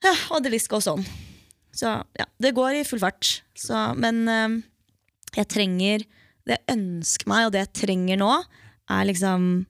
[0.05, 1.01] Ja, og list goes on.
[1.73, 3.41] Så ja, det går i full fart.
[3.57, 4.59] Så, men eh,
[5.37, 6.05] jeg trenger
[6.47, 8.29] Det jeg ønsker meg, og det jeg trenger nå,
[8.87, 9.65] er liksom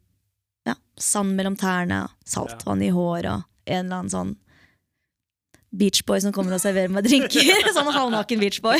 [0.68, 4.36] ja, sand mellom tærne, saltvann i håret og en eller annen sånn
[5.78, 7.50] beachboy som kommer og serverer meg drinker.
[7.76, 8.78] sånn halvnaken beachboy.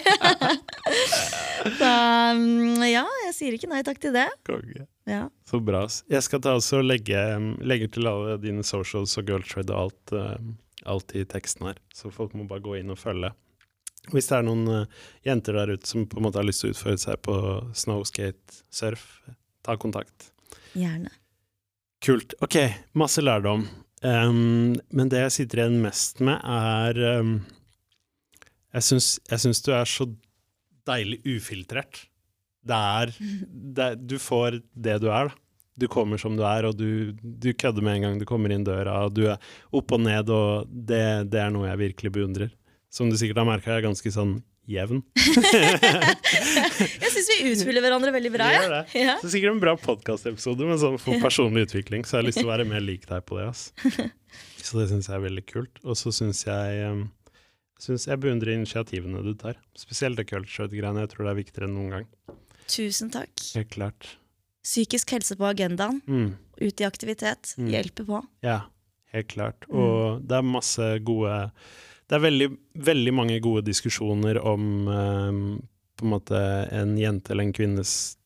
[1.80, 1.90] Så
[2.38, 4.28] um, ja, jeg sier ikke nei takk til det.
[4.48, 4.86] Konge.
[5.08, 5.28] Ja.
[5.48, 5.86] Så bra.
[6.12, 7.20] Jeg skal ta også legge,
[7.64, 10.48] legge til alle dine socials og girltrade og alt, eh,
[10.92, 13.32] alt i teksten her, så folk må bare gå inn og følge.
[14.12, 16.72] Hvis det er noen eh, jenter der ute som på en måte har lyst til
[16.72, 17.38] å utføre seg på
[17.76, 19.08] snowskate, surf,
[19.64, 20.32] ta kontakt.
[20.76, 21.12] Gjerne.
[22.04, 22.36] Kult.
[22.44, 22.60] Ok,
[23.00, 23.66] masse lærdom.
[24.06, 27.40] Um, men det jeg sitter igjen mest med, er um,
[28.76, 30.06] Jeg syns jeg syns du er så
[30.88, 32.04] deilig ufiltrert.
[32.68, 33.14] Det er,
[33.78, 35.36] det er Du får det du er, da.
[35.78, 38.66] du kommer som du er, og du, du kødder med en gang du kommer inn
[38.68, 39.38] døra, og du er
[39.72, 42.54] opp og ned, og det, det er noe jeg virkelig beundrer.
[42.94, 44.38] Som du sikkert har merka, jeg er ganske sånn
[44.68, 45.00] jevn.
[45.88, 48.48] Jeg syns vi utfyller hverandre veldig bra.
[48.52, 48.64] Ja.
[48.72, 48.82] det.
[49.00, 49.14] Ja.
[49.22, 52.50] Så sikkert en bra podkastepisode men sånn for personlig utvikling, så jeg har lyst til
[52.50, 53.46] å være mer lik deg på det.
[53.52, 53.70] ass.
[54.68, 55.80] Så det syns jeg er veldig kult.
[55.88, 57.06] Og så syns jeg um,
[57.80, 59.56] synes jeg beundrer initiativene du tar.
[59.80, 61.06] Spesielt det culture-greiene.
[61.06, 62.10] Jeg tror det er viktigere enn noen gang.
[62.68, 63.32] Tusen takk.
[63.56, 64.18] Helt klart.
[64.64, 66.02] Psykisk helse på agendaen.
[66.08, 66.34] Mm.
[66.60, 67.54] Ut i aktivitet.
[67.58, 67.70] Mm.
[67.72, 68.22] Hjelper på.
[68.44, 68.62] Ja,
[69.14, 69.64] helt klart.
[69.70, 69.80] Mm.
[69.80, 71.52] Og det er masse gode
[72.08, 72.48] Det er veldig,
[72.88, 75.40] veldig mange gode diskusjoner om um,
[76.00, 76.40] på en måte
[76.72, 78.18] en jente eller en kvinnes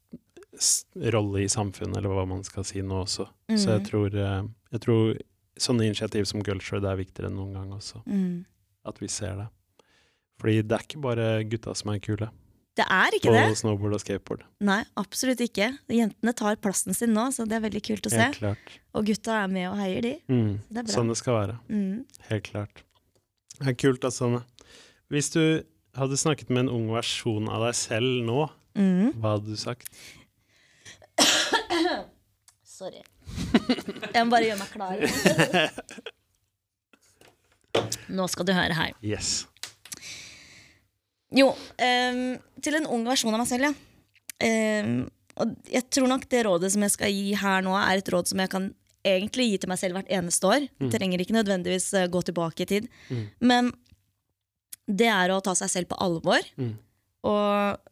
[0.95, 3.25] rolle i samfunnet, eller hva man skal si nå også.
[3.55, 3.85] Så jeg Mm.
[3.87, 5.17] tror, eh, jeg tror
[5.57, 6.53] sånne initiativ som det
[6.91, 8.03] er viktigere enn noen gang også.
[8.05, 8.45] Mm.
[8.85, 9.47] At vi ser det.
[10.39, 12.29] Fordi det er ikke bare gutta som er kule
[12.79, 13.57] Det er ikke på det.
[13.59, 14.43] snowboard og skateboard.
[14.63, 15.65] Nei, absolutt ikke.
[15.91, 18.21] Jentene tar plassen sin nå, så det er veldig kult å se.
[18.21, 18.77] Helt klart.
[18.95, 20.13] Og gutta er med og heier, de.
[20.31, 20.53] Mm.
[20.69, 20.93] Det er bra.
[20.95, 21.55] Sånn det skal være.
[21.67, 22.05] Mm.
[22.29, 22.83] Helt klart.
[23.59, 24.25] Det er kult, altså.
[25.11, 25.43] Hvis du
[25.99, 29.11] hadde snakket med en ung versjon av deg selv nå, Mm.
[29.19, 29.91] hva hadde du sagt?
[32.63, 33.03] Sorry.
[34.15, 34.95] Jeg må bare gjøre meg klar.
[38.11, 38.93] Nå skal du høre her.
[39.03, 39.45] Yes.
[41.35, 42.21] Jo, um,
[42.63, 43.73] til en ung versjon av meg selv, ja.
[44.41, 45.05] Um,
[45.41, 48.31] og jeg tror nok det rådet som jeg skal gi her nå, er et råd
[48.31, 48.71] som jeg kan
[49.07, 50.65] egentlig gi til meg selv hvert eneste år.
[50.93, 52.89] Trenger ikke nødvendigvis eh, gå tilbake i tid.
[53.09, 53.23] Mm.
[53.49, 53.71] Men
[54.85, 56.45] det er å ta seg selv på alvor.
[56.59, 56.73] Mm.
[57.31, 57.87] Og,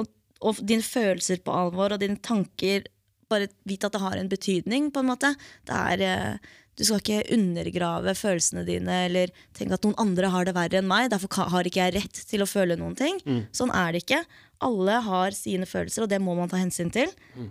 [0.00, 2.86] og, og dine følelser på alvor og dine tanker.
[3.30, 5.32] Bare vite at det har en betydning, på en måte.
[5.68, 10.44] Det er, eh, du skal ikke undergrave følelsene dine eller tenke at noen andre har
[10.44, 11.08] det verre enn meg.
[11.12, 13.20] Derfor har ikke jeg rett til å føle noen ting.
[13.24, 13.46] Mm.
[13.56, 14.20] Sånn er det ikke.
[14.66, 17.08] Alle har sine følelser, og det må man ta hensyn til.
[17.36, 17.48] Mm.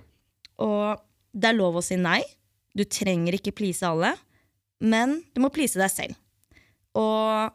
[0.61, 1.01] Og
[1.34, 2.21] det er lov å si nei.
[2.78, 4.13] Du trenger ikke please alle,
[4.84, 6.19] men du må please deg selv.
[6.95, 7.49] Og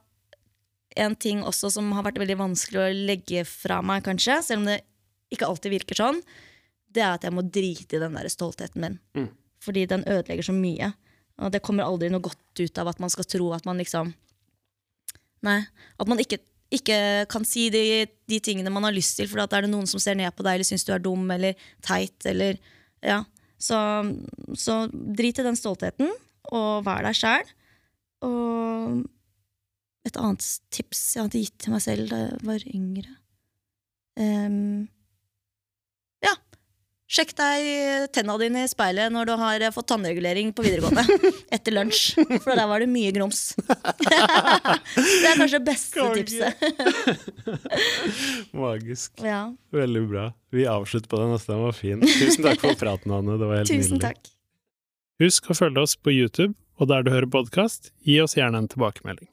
[1.01, 4.73] en ting også som har vært veldig vanskelig å legge fra meg, kanskje, selv om
[4.73, 4.81] det
[5.31, 6.19] ikke alltid virker sånn,
[6.91, 8.99] det er at jeg må drite i den der stoltheten min.
[9.15, 9.31] Mm.
[9.63, 10.91] Fordi den ødelegger så mye.
[11.41, 14.15] Og det kommer aldri noe godt ut av at man skal tro at man liksom
[15.41, 15.63] Nei.
[15.97, 16.37] At man ikke,
[16.69, 16.97] ikke
[17.33, 20.03] kan si de, de tingene man har lyst til, for da er det noen som
[20.03, 22.19] ser ned på deg eller syns du er dum eller teit.
[22.29, 22.61] Eller,
[23.01, 23.23] ja.
[23.57, 23.79] så,
[24.53, 26.13] så drit i den stoltheten,
[26.53, 27.55] og vær deg sjæl.
[28.29, 29.01] Og
[30.05, 30.45] et annet
[30.77, 33.17] tips jeg hadde gitt til meg selv da jeg var yngre
[34.21, 34.91] Ja.
[37.11, 37.69] Sjekk deg
[38.15, 41.03] tenna dine i speilet når du har fått tannregulering på videregående.
[41.57, 42.13] Etter lunsj.
[42.45, 43.41] For der var det mye grums.
[44.07, 46.63] det er kanskje det beste tipset.
[48.63, 49.19] Magisk.
[49.27, 49.49] Ja.
[49.75, 50.29] Veldig bra.
[50.55, 51.51] Vi avslutter på den neste.
[51.51, 52.07] Den var fin.
[52.07, 53.41] Tusen takk for praten, Anne.
[53.43, 54.07] Det var helt Tusen nydelig.
[54.07, 54.33] takk.
[55.21, 58.71] Husk å følge oss på YouTube, og der du hører podkast, gi oss gjerne en
[58.71, 59.27] tilbakemelding.